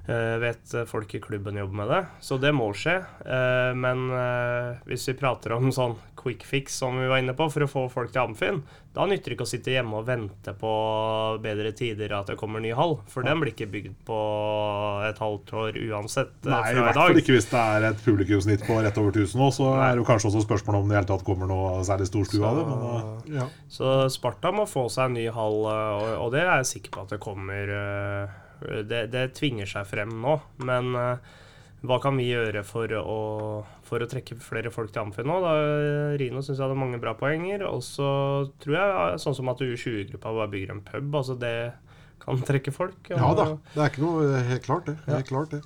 [0.08, 2.02] eh, vet folk i klubben jobber med det.
[2.24, 3.00] Så det må skje.
[3.26, 7.50] Eh, men eh, hvis vi prater om sånn quick fix som vi var inne på,
[7.52, 8.62] for å få folk til Amfin,
[8.94, 10.72] da nytter det ikke å sitte hjemme og vente på
[11.44, 13.00] bedre tider at det kommer ny hall.
[13.10, 14.20] For den blir ikke bygd på
[15.10, 17.22] et halvt år uansett Nei, i fra i hvert fall dag.
[17.24, 20.08] ikke hvis det er et publikumsnitt på rett over 1000 nå, så er det jo
[20.08, 22.68] kanskje også spørsmål om det i hele tatt kommer noe særlig storstue av det.
[22.70, 23.50] Men, Ja.
[23.74, 27.04] Så Sparta må få seg en ny hall, og, og det er jeg sikker på
[27.08, 27.74] at det kommer
[28.88, 30.38] det, det tvinger seg frem nå.
[30.66, 31.18] Men eh,
[31.84, 33.18] hva kan vi gjøre for å,
[33.84, 35.40] for å trekke flere folk til Amfi nå?
[35.44, 35.54] Da,
[36.22, 37.66] Rino syns jeg hadde mange bra poenger.
[37.68, 38.08] Og så
[38.64, 41.10] tror jeg sånn som at U20-gruppa bare bygger en pub.
[41.20, 41.56] altså Det
[42.24, 43.02] kan trekke folk.
[43.12, 43.46] og- ja da.
[43.74, 44.98] Det er ikke noe Helt klart, det.
[45.10, 45.62] Helt klart det.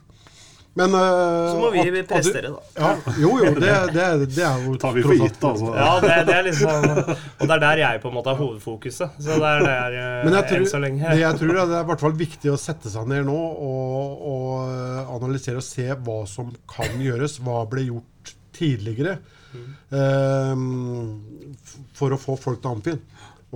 [0.78, 2.60] Men uh, Så må vi at- prestere, da.
[2.78, 2.90] Ja,
[3.24, 3.52] jo, jo.
[3.58, 5.72] Det, det, det er jo tar vi for gitt, altså.
[5.74, 9.16] Ja, det, det er liksom Og det er der jeg på en måte har hovedfokuset.
[9.18, 11.02] Så det er der eh, Men jeg tror, enn så lenge.
[11.10, 14.22] det jeg tror det er i hvert fall viktig å sette seg ned nå og,
[14.34, 17.40] og eh, analysere og se hva som kan gjøres.
[17.48, 19.18] Hva ble gjort tidligere
[19.54, 19.66] mm.
[21.58, 23.02] f- for å få folk til Amfin.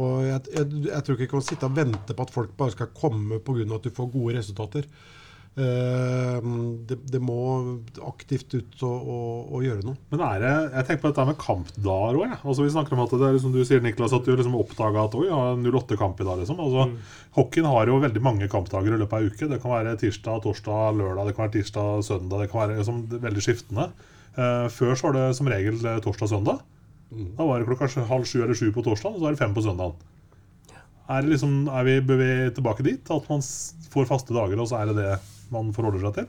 [0.02, 2.74] Og jeg, jeg, jeg tror ikke vi kan sitte og vente på at folk bare
[2.76, 3.66] skal komme pga.
[3.76, 4.86] at du får gode resultater.
[5.60, 6.38] Eh,
[6.88, 7.36] det, det må
[8.08, 10.00] aktivt ut og, og, og gjøre noe.
[10.14, 12.36] Men er det, jeg tenker på dette med kampdager òg.
[12.40, 15.04] Altså, vi snakker om at det er liksom du sier, Niklas, at du liksom oppdaga
[15.10, 16.40] at oi, ja, 08-kamp i dag.
[16.44, 16.62] Liksom.
[16.64, 16.88] Altså,
[17.36, 19.52] Hockeyen har jo veldig mange kampdager i løpet av en uke.
[19.52, 22.46] Det kan være tirsdag, torsdag, lørdag, det kan være tirsdag, søndag.
[22.46, 23.90] Det kan være liksom, veldig skiftende.
[24.32, 26.62] Uh, før så var det som regel eh, torsdag-søndag.
[27.12, 29.52] Da var det klokka halv sju eller sju på torsdag, og så er det fem
[29.52, 30.00] på søndagen.
[31.12, 33.12] Er, liksom, er vi, bør vi tilbake dit?
[33.12, 33.44] At man
[33.92, 35.10] får faste dager, og så er det det
[35.52, 36.28] man forholder seg til?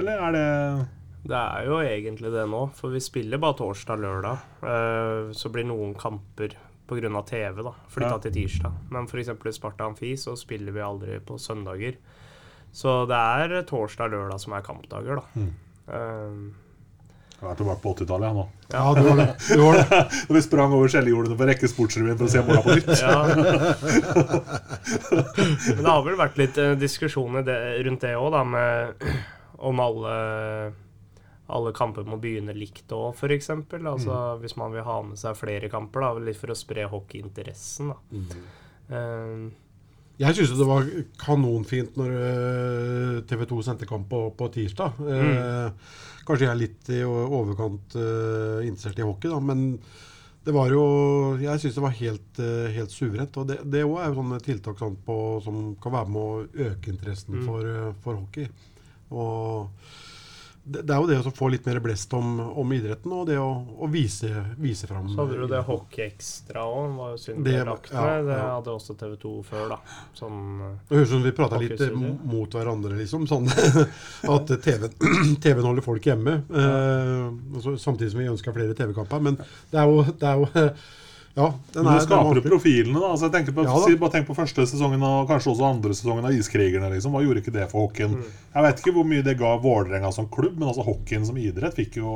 [0.00, 0.88] Eller er det
[1.28, 4.38] Det er jo egentlig det nå, for vi spiller bare torsdag-lørdag.
[4.66, 6.56] Eh, så blir noen kamper
[6.88, 7.22] pga.
[7.24, 8.18] TV da, flytta Ja.
[8.18, 8.72] til tirsdag.
[8.90, 9.28] Men f.eks.
[9.28, 11.94] i Sparta Amfi så spiller vi aldri på søndager.
[12.72, 15.22] Så det er torsdag-lørdag som er kampdager, da.
[15.36, 16.54] Mm.
[17.42, 18.42] Jeg er tilbake på 80-tallet jeg, nå.
[18.70, 19.24] Ja, det var det.
[19.48, 19.96] Du var det.
[20.28, 22.92] Og vi sprang over Skjellejordene for å rekke Sportsrevyen for å se måla på nytt.
[23.02, 23.18] Ja.
[25.74, 27.42] Men det har vel vært litt eh, diskusjoner
[27.88, 28.30] rundt det òg,
[29.72, 30.14] om alle
[31.52, 33.50] alle kamper må begynne likt òg, f.eks.
[33.52, 37.92] Altså, Hvis man vil ha med seg flere kamper, da, litt for å spre hockeyinteressen.
[37.92, 37.96] da.
[38.92, 39.40] Eh,
[40.20, 40.86] Jeg syns det var
[41.18, 45.00] kanonfint når TV 2 sendte kamp på, på tirsdag.
[45.08, 45.92] Eh,
[46.28, 49.78] kanskje jeg er litt i overkant eh, interessert i hockey, da, men
[50.42, 50.84] det var jo
[51.38, 53.36] Jeg syns det var helt, eh, helt suverent.
[53.38, 56.70] Og det, det også er jo sånne tiltak sånn, på, som kan være med å
[56.70, 58.48] øke interessen for, eh, for hockey.
[59.12, 59.70] Og
[60.64, 63.38] det, det er jo det å få litt mer blest om, om idretten, og det
[63.42, 63.48] å,
[63.82, 64.30] å vise,
[64.62, 68.04] vise fram så hadde du det Hockey Extra òg, var jo synd Det lagt ja,
[68.06, 68.28] ned.
[68.30, 69.80] Det hadde også TV 2 før, da.
[70.14, 71.98] Sånn eh, Det høres ut som vi prata litt eh,
[72.30, 73.26] mot hverandre, liksom.
[73.30, 73.50] Sånn
[74.36, 76.38] at TV-en TV holder folk hjemme.
[76.46, 79.26] Eh, samtidig som vi ønsker flere TV-kamper.
[79.30, 80.68] Men det er jo, det er jo
[81.34, 83.00] Ja, den Men er, du skaper den jo profilene.
[83.00, 83.84] da altså jeg tenker på, Ja da.
[83.88, 86.90] si, Bare tenk på første sesongen og kanskje også andre sesongen av Iskrigerne.
[86.92, 88.18] liksom Hva gjorde ikke det for hockeyen?
[88.20, 88.34] Mm.
[88.52, 91.74] Jeg vet ikke hvor mye det ga Vålerenga som klubb, men altså hockeyen som idrett
[91.78, 92.12] fikk jo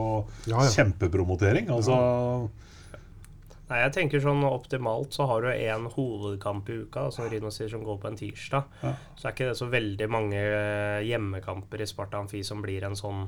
[0.46, 0.68] Ja, ja.
[0.76, 1.70] kjempepromotering.
[1.72, 1.96] Altså
[3.66, 7.66] Nei, jeg tenker sånn optimalt så har du én hovedkamp i uka, som Rino sier,
[7.72, 8.62] som går på en tirsdag.
[8.84, 8.92] Ja.
[9.18, 12.94] Så er ikke det så veldig mange eh, hjemmekamper i Sparta Amfi som blir en
[12.94, 13.24] sånn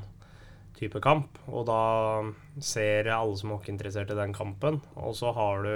[0.79, 1.39] type kamp.
[1.51, 1.79] Og da
[2.65, 4.81] ser alle som er hockeyinteressert i den kampen.
[4.97, 5.75] Og så har du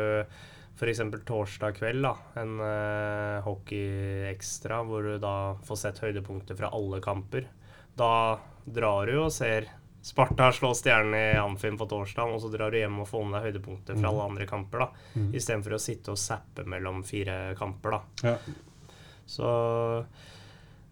[0.79, 1.03] f.eks.
[1.29, 5.35] torsdag kveld, da, en uh, hockeyekstra, hvor du da
[5.67, 7.47] får sett høydepunkter fra alle kamper.
[7.99, 9.69] Da drar du og ser
[10.03, 13.37] Sparta slå Stjernen i Amfin på torsdag, og så drar du hjem og får med
[13.37, 14.83] deg høydepunkter fra alle andre kamper.
[14.83, 15.29] da, Mm.
[15.39, 17.91] Istedenfor å sitte og zappe mellom fire kamper.
[17.99, 18.31] da.
[18.33, 18.37] ja.
[19.31, 19.47] Så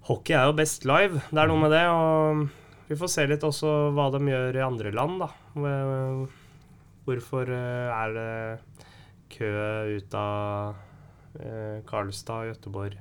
[0.07, 1.21] hockey er jo best live.
[1.31, 1.83] Det er noe med det.
[1.91, 2.45] Og
[2.91, 5.31] vi får se litt også hva de gjør i andre land, da.
[7.07, 8.59] Hvorfor eh, er det
[9.31, 9.47] kø
[9.95, 10.75] ut av
[11.39, 12.99] eh, Karlstad og Gøteborg?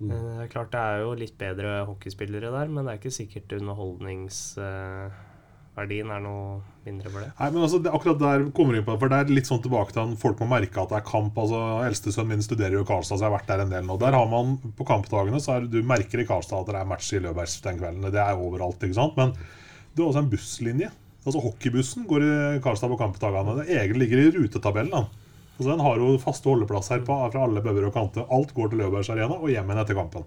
[0.00, 0.10] Mm.
[0.10, 3.14] Eh, Det er klart det er jo litt bedre hockeyspillere der, men det er ikke
[3.14, 7.30] sikkert underholdningsverdien er noe mindre for det.
[7.38, 9.94] Nei, men altså, det, akkurat der kommer inn på For det er litt sånn tilbake
[9.94, 11.38] til han folk må merke at det er kamp.
[11.40, 13.98] altså Eldstesønnen min studerer jo i Karlstad, så jeg har vært der en del nå.
[14.02, 17.10] Der har man På kampdagene så er du merker i Karlstad at det er match
[17.16, 18.12] i Løbergs den kvelden.
[18.14, 19.18] Det er overalt, ikke sant.
[19.20, 20.92] Men det er også en busslinje.
[21.24, 23.58] Altså Hockeybussen går i Karlstad på kampdagene.
[23.62, 24.92] Det egentlig ligger i rutetabellen.
[24.92, 25.24] da
[25.54, 28.26] Altså Den har jo faste holdeplasser fra alle bauger og kanter.
[28.34, 30.26] Alt går til Løbergs arena og hjem igjen etter kampen.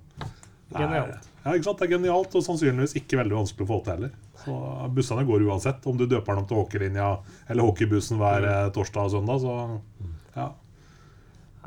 [0.71, 1.27] Genialt.
[1.47, 1.79] Ja, ikke sant?
[1.79, 4.15] Det er genialt, og sannsynligvis ikke veldig vanskelig å få til heller.
[4.43, 4.55] Så
[4.97, 7.09] Bussene går uansett, om du døper dem til hockeylinja
[7.47, 9.39] eller hockeybussen hver eh, torsdag og søndag.
[9.45, 10.49] Så ja.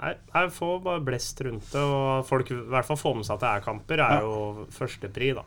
[0.00, 3.36] Nei, jeg får bare blest rundt det, og folk i hvert fall får med seg
[3.36, 4.36] at det er kamper, er jo
[4.76, 5.44] førstepri, da.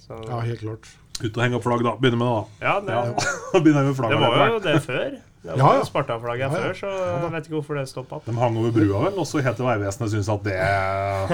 [0.00, 0.90] Så, Ja, helt klart.
[1.20, 1.94] Ut og henge opp flagg, da.
[2.00, 3.00] Begynne med det, ja, det, da.
[3.12, 3.60] Ja.
[3.64, 5.20] Begynner med det var jo det før.
[5.40, 5.84] Det var Ja, ja.
[5.88, 6.58] Sparta-flagget Ja, ja.
[6.68, 8.18] før, så jeg vet ikke hvorfor det stoppa.
[8.26, 10.56] De hang over brua, vel, og så het det Vegvesenet syntes at det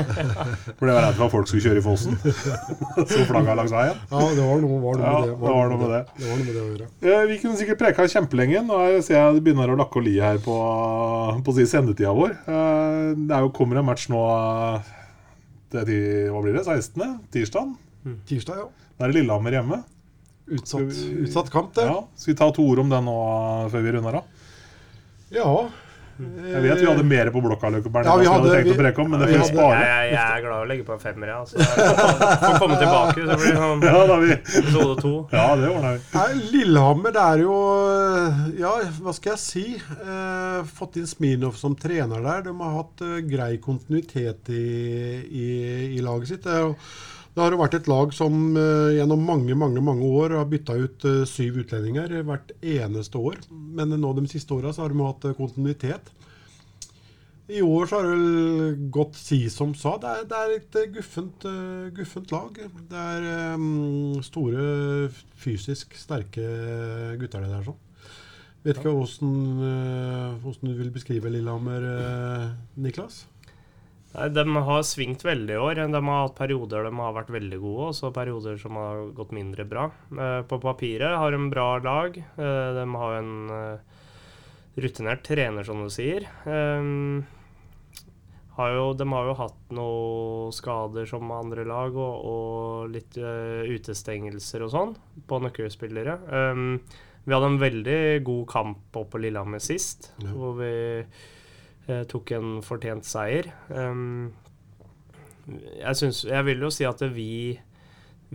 [0.78, 2.14] For det var redd for at folk skulle kjøre i fossen.
[3.10, 3.98] Så flagga langs veien.
[4.12, 5.34] Ja, det var noe, var noe Ja, med det.
[5.34, 6.00] det var noe med det.
[6.20, 6.88] Det var noe med det å gjøre.
[7.02, 8.62] Eh, Vi kunne sikkert preka kjempelenge.
[8.68, 10.54] Nå er- ser jeg det begynner å lakke og li her på,
[11.42, 12.36] på si sendetida vår.
[12.46, 14.94] Eh, Det er jo, kommer en match nå eh,
[15.74, 16.62] det er Hva blir det?
[16.64, 17.18] 16.?
[17.34, 17.74] Tirsdag?
[18.30, 18.68] Tirsdag, ja.
[18.96, 19.82] Da er det Lillehammer hjemme.
[20.46, 20.94] Utsatt,
[21.24, 21.88] utsatt kamp, det.
[21.88, 23.16] Ja, Skal vi ta to ord om den nå
[23.64, 24.46] eh, før vi runder av?
[25.34, 25.50] Ja.
[26.16, 28.76] Jeg vet vi hadde mer på blokka, Løkkebern, Ja, enn vi vi hadde tenkt å
[28.78, 29.80] preke om, men det får vi spare.
[29.82, 31.40] Jeg, jeg er glad i å legge på en femmer, ja.
[31.44, 33.26] Så jeg får komme tilbake.
[33.26, 35.12] Så blir det sånn Ja, da vi episode to.
[35.34, 36.06] Ja, det ordner vi.
[36.14, 37.58] Nei, Lillehammer, det er jo
[38.62, 38.72] Ja,
[39.02, 39.66] hva skal jeg si?
[39.76, 42.46] Eh, fått inn Smirnov som trener der.
[42.48, 44.64] De har hatt eh, grei kontinuitet i,
[45.26, 45.50] i,
[45.98, 46.46] i laget sitt.
[46.48, 46.72] Det, er jo,
[47.36, 51.04] det har vært et lag som eh, gjennom mange mange, mange år har bytta ut
[51.04, 53.42] eh, syv utlendinger hvert eneste år.
[53.52, 56.08] Men nå de siste åra har de hatt eh, kontinuitet.
[57.52, 59.98] I år så har det vel gått si som sa.
[60.00, 61.44] Det er, det er et guffent,
[61.94, 62.56] guffent lag.
[62.90, 66.48] Det er um, store, fysisk sterke
[67.20, 67.68] gutter det der.
[67.68, 67.78] sånn.
[68.64, 71.86] Vet ikke hvordan, du vil beskrive Lillehammer,
[72.74, 73.26] Niklas?
[74.16, 75.80] Nei, De har svingt veldig i år.
[75.92, 79.34] De har hatt perioder de har vært veldig gode, og så perioder som har gått
[79.36, 79.90] mindre bra.
[80.48, 82.16] På papiret har de bra lag.
[82.16, 83.32] De har en
[84.76, 86.28] rutinert trener, som du sier.
[88.56, 94.64] Har jo, de har jo hatt noen skader som andre lag, og, og litt utestengelser
[94.64, 94.96] og sånn
[95.28, 96.16] på nøkkelspillere.
[97.26, 100.30] Vi hadde en veldig god kamp oppe på Lillehammer sist, ja.
[100.30, 100.72] hvor vi
[102.10, 103.52] tok en fortjent seier.
[105.46, 107.30] Jeg, synes, jeg vil jo si at vi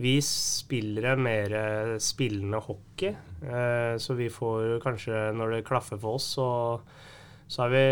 [0.00, 1.52] vi spiller en mer
[2.00, 3.12] spillende hockey.
[3.44, 6.48] Uh, så vi får kanskje, når det klaffer for oss, så,
[7.44, 7.84] så er vi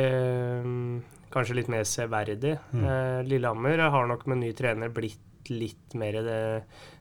[1.31, 2.57] kanskje litt mer severdig.
[2.75, 2.85] Mm.
[2.85, 6.43] Eh, Lillehammer har nok med ny trener blitt litt mer det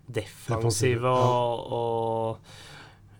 [0.09, 2.53] defensive og, og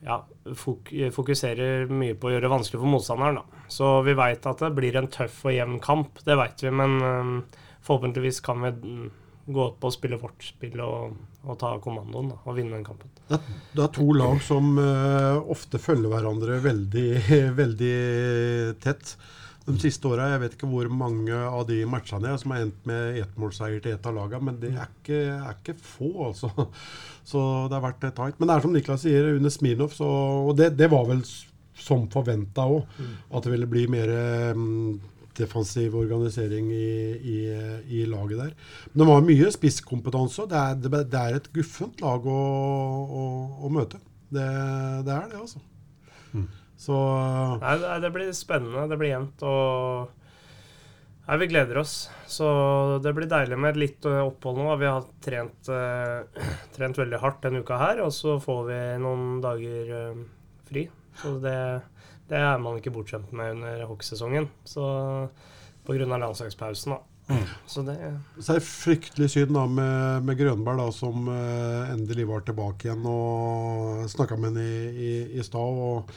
[0.06, 0.20] ja,
[0.56, 3.42] fok fokuserer mye på å gjøre det vanskelig for motstanderen.
[3.42, 3.64] Da.
[3.72, 6.72] Så vi veit at det blir en tøff og jevn kamp, det veit vi.
[6.72, 7.34] Men um,
[7.86, 8.74] forhåpentligvis kan vi
[9.50, 13.12] gå opp og spille vårt spill og, og ta kommandoen da, og vinne den kampen.
[13.30, 13.42] Det,
[13.74, 17.10] det er to lag som uh, ofte følger hverandre veldig,
[17.62, 17.96] veldig
[18.84, 19.16] tett
[19.70, 20.30] de siste åra.
[20.34, 24.10] Jeg vet ikke hvor mange av de matchene som har endt med ettmålseier til ett
[24.10, 26.50] av lagene, men det er ikke, er ikke, få, altså.
[27.30, 28.40] Så det har vært tight.
[28.40, 30.10] Men det er som Niklas sier, under Smirnov, så,
[30.50, 31.22] og det, det, var vel
[31.80, 33.16] som forventa òg, mm.
[33.38, 34.12] at det ville bli mer
[34.58, 34.98] um,
[35.38, 37.38] defensiv organisering i, i,
[38.00, 38.56] i, laget der.
[38.92, 40.48] Men det var mye spisskompetanse.
[40.50, 42.40] Det er, det, det er et guffent lag å,
[43.22, 43.28] å,
[43.68, 44.02] å møte.
[44.30, 44.48] Det,
[45.06, 45.62] det, er det, altså.
[46.34, 46.50] Mm.
[46.80, 46.96] Så
[47.60, 48.88] Nei, det blir spennende.
[48.88, 49.44] Det blir jevnt.
[49.44, 50.16] Og
[51.30, 52.08] Nei, vi gleder oss.
[52.26, 52.48] Så
[53.04, 54.72] det blir deilig med litt eh, opphold nå.
[54.82, 56.24] Vi har trent, uh,
[56.76, 60.24] trent veldig hardt denne uka her, og så får vi noen dager uh,
[60.66, 60.88] fri.
[61.22, 61.54] Så det,
[62.32, 64.50] det, er man ikke bortskjemt med under hockeysesongen.
[64.66, 64.88] Så
[65.86, 66.10] pga.
[66.10, 67.06] landslagspausen, da.
[67.30, 67.46] Mm.
[67.70, 67.96] Så, det,
[68.40, 72.90] så er det fryktelig synd da med, med Grønberg, da, som eh, endelig var tilbake
[72.90, 73.06] igjen.
[73.06, 75.62] og Snakka med henne i, i, i stad.
[75.62, 76.10] og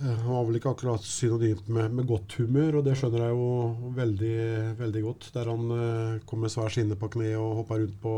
[0.00, 3.48] han var vel ikke akkurat synonymt med, med, godt humør, og det skjønner jeg jo
[3.98, 4.36] veldig,
[4.78, 5.26] veldig godt.
[5.34, 8.14] Der han eh, kom med svær skinne på kne og hoppa rundt på,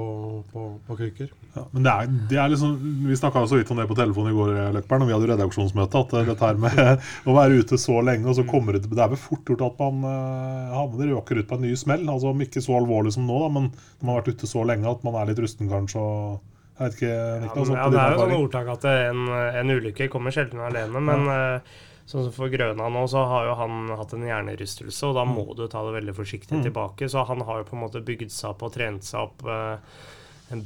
[0.52, 1.32] på, på krykker.
[1.56, 2.76] Ja, men det er, det er liksom,
[3.08, 6.04] Vi snakka så vidt om det på telefonen i går, Løkberg, når vi hadde redaksjonsmøte.
[6.04, 6.78] At dette her med
[7.28, 9.82] å være ute så lenge, og så kommer det Det er vel fort gjort at
[9.82, 12.06] man eh, havner akkurat på en ny smell.
[12.06, 14.90] altså ikke så alvorlig som nå, da, men når man har vært ute så lenge
[14.90, 15.98] at man er litt rusten kanskje.
[15.98, 16.51] og
[16.82, 17.14] jeg vet ikke,
[17.44, 21.02] Niklas, ja, ja, Det er jo sånn ordtak at en, en, ulykke kommer sjelden alene.
[21.04, 21.38] Men ja.
[21.62, 21.78] uh,
[22.10, 25.46] sånn som for Grøna nå, så har jo han hatt en hjernerystelse, og da må
[25.46, 25.54] mm.
[25.60, 26.66] du ta det veldig forsiktig mm.
[26.66, 27.08] tilbake.
[27.12, 29.78] Så han har jo på en måte bygd seg opp og trent seg opp uh,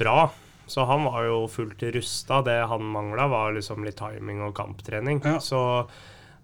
[0.01, 0.19] bra.
[0.67, 2.41] Så han var jo fullt rusta.
[2.43, 5.23] Det han mangla, var liksom litt timing og kamptrening.
[5.25, 5.39] Ja.
[5.39, 5.61] Så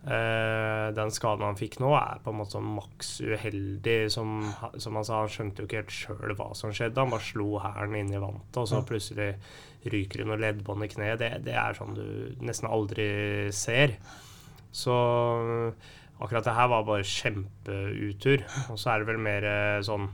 [0.03, 3.99] den skaden han fikk nå, er på en måte maks uheldig.
[4.11, 4.41] Som,
[4.75, 6.99] som han sa, han skjønte jo ikke helt sjøl hva som skjedde.
[6.99, 9.31] Han bare slo hælen inn i vantet, og så plutselig
[9.93, 11.23] ryker det noe leddbånd i kneet.
[11.23, 12.05] Det, det, er sånn du
[12.43, 13.09] nesten aldri
[13.55, 13.97] ser.
[14.73, 14.95] Så
[16.23, 18.45] akkurat det her var bare kjempeutur.
[18.73, 20.09] Og så er det vel mer eh, sånn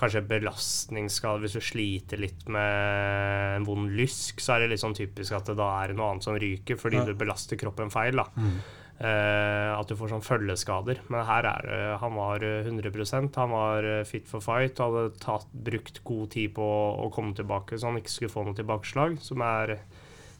[0.00, 1.44] kanskje belastningsskade.
[1.44, 5.50] Hvis du sliter litt med en vond lysk, så er det litt sånn typisk at
[5.50, 7.06] det da er noe annet som ryker fordi ja.
[7.08, 8.18] du belaster kroppen feil.
[8.20, 8.26] da.
[8.36, 8.58] Mm.
[9.04, 11.02] Uh, at du får sånn følgeskader.
[11.12, 14.94] Men her er det Han var 100 eh, Han var uh, fit for fight og
[14.94, 16.68] hadde tatt, brukt god tid på
[17.02, 19.74] å, komme tilbake, så han ikke skulle få noe tilbakeslag, som er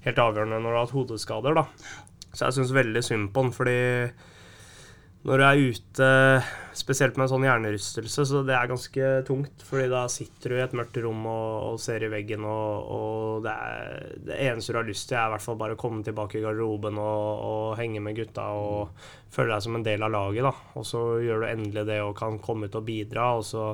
[0.07, 1.59] helt avgjørende når du har hatt hodeskader.
[1.59, 1.67] da
[2.31, 3.77] Så jeg syns veldig synd på han, fordi
[5.25, 6.07] når du er ute,
[6.77, 9.63] spesielt med en sånn hjernerystelse, så det er ganske tungt.
[9.65, 13.47] fordi da sitter du i et mørkt rom og, og ser i veggen, og, og
[13.47, 16.05] det, er, det, eneste du har lyst til, er i hvert fall bare å komme
[16.05, 20.13] tilbake i garderoben og, og, henge med gutta og føle deg som en del av
[20.13, 20.45] laget.
[20.45, 20.53] da.
[20.77, 23.31] Og så gjør du endelig det og kan komme ut og bidra.
[23.39, 23.71] og så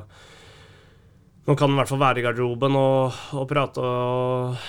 [1.49, 4.63] Nå kan du i hvert fall være i garderoben og, og prate og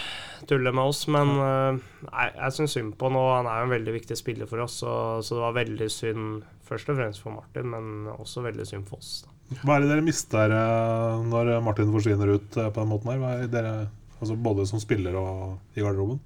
[0.50, 1.78] tulle med oss, men uh,
[2.08, 3.22] jeg, jeg syns synd på nå.
[3.36, 4.94] Han er jo en veldig viktig spiller for oss, så,
[5.26, 9.02] så, det var veldig synd først og fremst for Martin, men også veldig synd for
[9.02, 9.22] oss.
[9.26, 9.58] Da.
[9.62, 13.20] Hva er det dere mister uh, når Martin forsvinner ut uh, på den måten her?
[13.22, 13.74] Hva er dere,
[14.20, 16.22] altså både som spiller og i garderoben?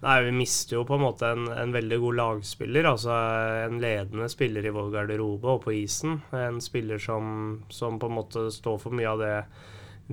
[0.00, 2.86] Nei, Vi mister jo på en måte en, en, veldig god lagspiller.
[2.88, 3.12] altså
[3.66, 6.22] En ledende spiller i vår garderobe og på isen.
[6.32, 9.34] En spiller som, som på en måte står for mye av det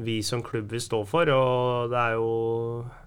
[0.04, 1.32] vi som klubb vil stå for.
[1.32, 2.28] Og det er jo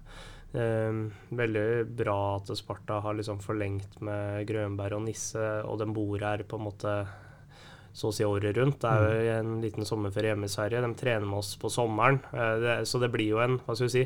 [0.53, 6.43] veldig bra at Sparta har liksom forlengt med Grønberg og Nisse, og de bor her
[6.43, 6.95] på en måte
[7.93, 8.79] så å si året rundt.
[8.79, 10.79] Det er jo en liten sommerferie hjemme i Sverige.
[10.85, 12.21] De trener med oss på sommeren.
[12.31, 14.03] Eh, det, så det blir jo en hva skal vi si,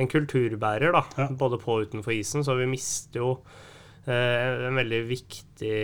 [0.00, 1.26] en kulturbærer, da, Ja.
[1.36, 2.44] både på og utenfor isen.
[2.46, 3.30] Så vi mister jo
[4.06, 5.74] eh, en veldig viktig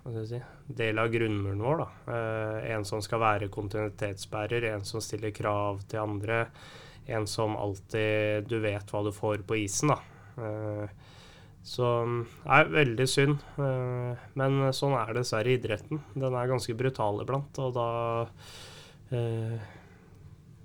[0.00, 0.42] hva skal jeg si,
[0.78, 1.82] del av grunnmuren vår.
[1.82, 1.88] Da.
[2.14, 6.44] Eh, en som skal være kontinuitetsbærer, en som stiller krav til andre.
[7.10, 9.98] En som alltid Du vet hva du får på isen, da.
[10.40, 10.88] Eh,
[11.62, 13.42] så det er veldig synd.
[13.60, 16.00] eh, men sånn er dessverre idretten.
[16.14, 17.88] Den er ganske brutal iblant, og da
[19.12, 19.58] eh,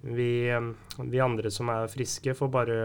[0.06, 0.70] vi, eh,
[1.04, 2.80] vi andre som er friske, får bare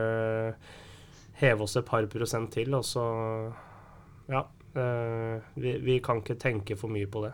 [1.40, 3.04] heve oss et par prosent til, og så
[4.30, 4.44] Ja.
[5.56, 7.32] vi, vi kan ikke tenke for mye på det.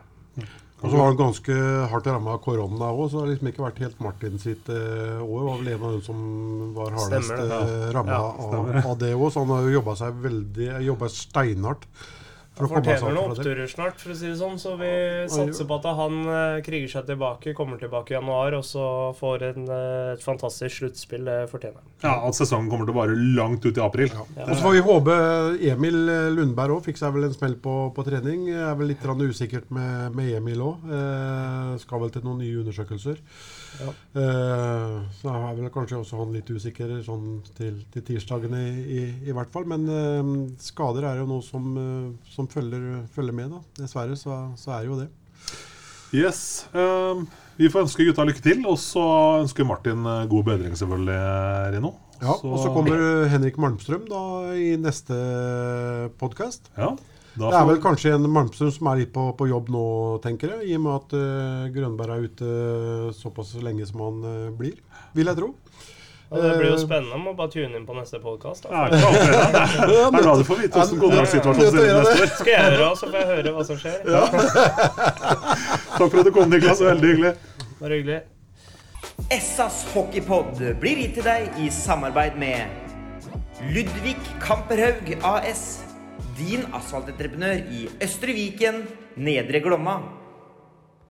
[0.77, 1.53] Og så var han ganske
[1.89, 5.23] hardt ramma av korona òg, så det har liksom ikke vært helt Martin sitt eh,
[5.23, 5.47] år.
[5.47, 6.19] Var vel en av dem som
[6.75, 9.25] var hardest eh, ramma Ja, av, av det òg.
[9.33, 11.89] Så han har jo jobba seg veldig Jobba steinhardt
[12.57, 13.37] for å Fortjener noen det.
[13.37, 14.57] oppturer snart, for å si det sånn.
[14.61, 14.91] Så vi
[15.31, 18.87] satser på at han eh, kriger seg tilbake, kommer tilbake i januar, og så
[19.17, 21.25] får en, eh, et fantastisk sluttspill.
[21.27, 21.91] Det fortjener han.
[22.03, 24.11] Ja, At sesongen kommer til å vare langt ut i april.
[24.17, 25.15] Og så får vi håpe
[25.71, 25.97] Emil
[26.35, 28.49] Lundberg òg fikk seg vel en smell på, på trening.
[28.53, 30.83] Er vel litt usikkert med, med Emil òg.
[30.87, 33.21] Eh, skal vel til noen nye undersøkelser.
[33.77, 33.91] Ja.
[34.17, 39.01] Uh, så er vel kanskje også han litt usikker sånn til, til tirsdagene i, i,
[39.29, 39.67] i hvert fall.
[39.69, 43.61] Men uh, skader er jo noe som, uh, som følger, følger med, da.
[43.83, 45.09] Dessverre så, så er jo det.
[46.15, 46.69] Yes.
[47.59, 49.01] vi får ønske gutta lykke til, og så
[49.41, 51.17] ønsker Martin god bedring, selvfølgelig,
[51.73, 51.91] Rino.
[52.21, 54.21] Ja, Og så kommer Henrik Malmstrøm da
[54.55, 55.17] i neste
[56.17, 56.71] podkast.
[56.79, 56.93] Ja,
[57.37, 59.85] da Det er vel kanskje en Malmstrøm som er litt på, på jobb nå,
[60.23, 60.71] tenker jeg.
[60.71, 64.79] I og med at uh, Grønberg er ute såpass lenge som han uh, blir.
[65.17, 65.51] Vil jeg tro.
[66.27, 68.65] Ja, det blir jo spennende om å bare tune inn på neste podkast.
[68.67, 72.33] Ja, det er da du får vite hvordan kontraktssituasjonen ser ut neste år.
[72.33, 74.01] Skal jeg gjøre det, så får jeg høre hva som skjer.
[75.97, 76.83] Takk for at du kom, Niklas.
[76.83, 77.33] Veldig hyggelig.
[77.79, 78.19] Bare hyggelig.
[79.31, 85.86] Essas hockeypod blir gitt til deg i samarbeid med Ludvig Kamperhaug AS.
[86.37, 88.83] Din asfaltentreprenør i Østre Viken,
[89.17, 89.97] Nedre Glomma.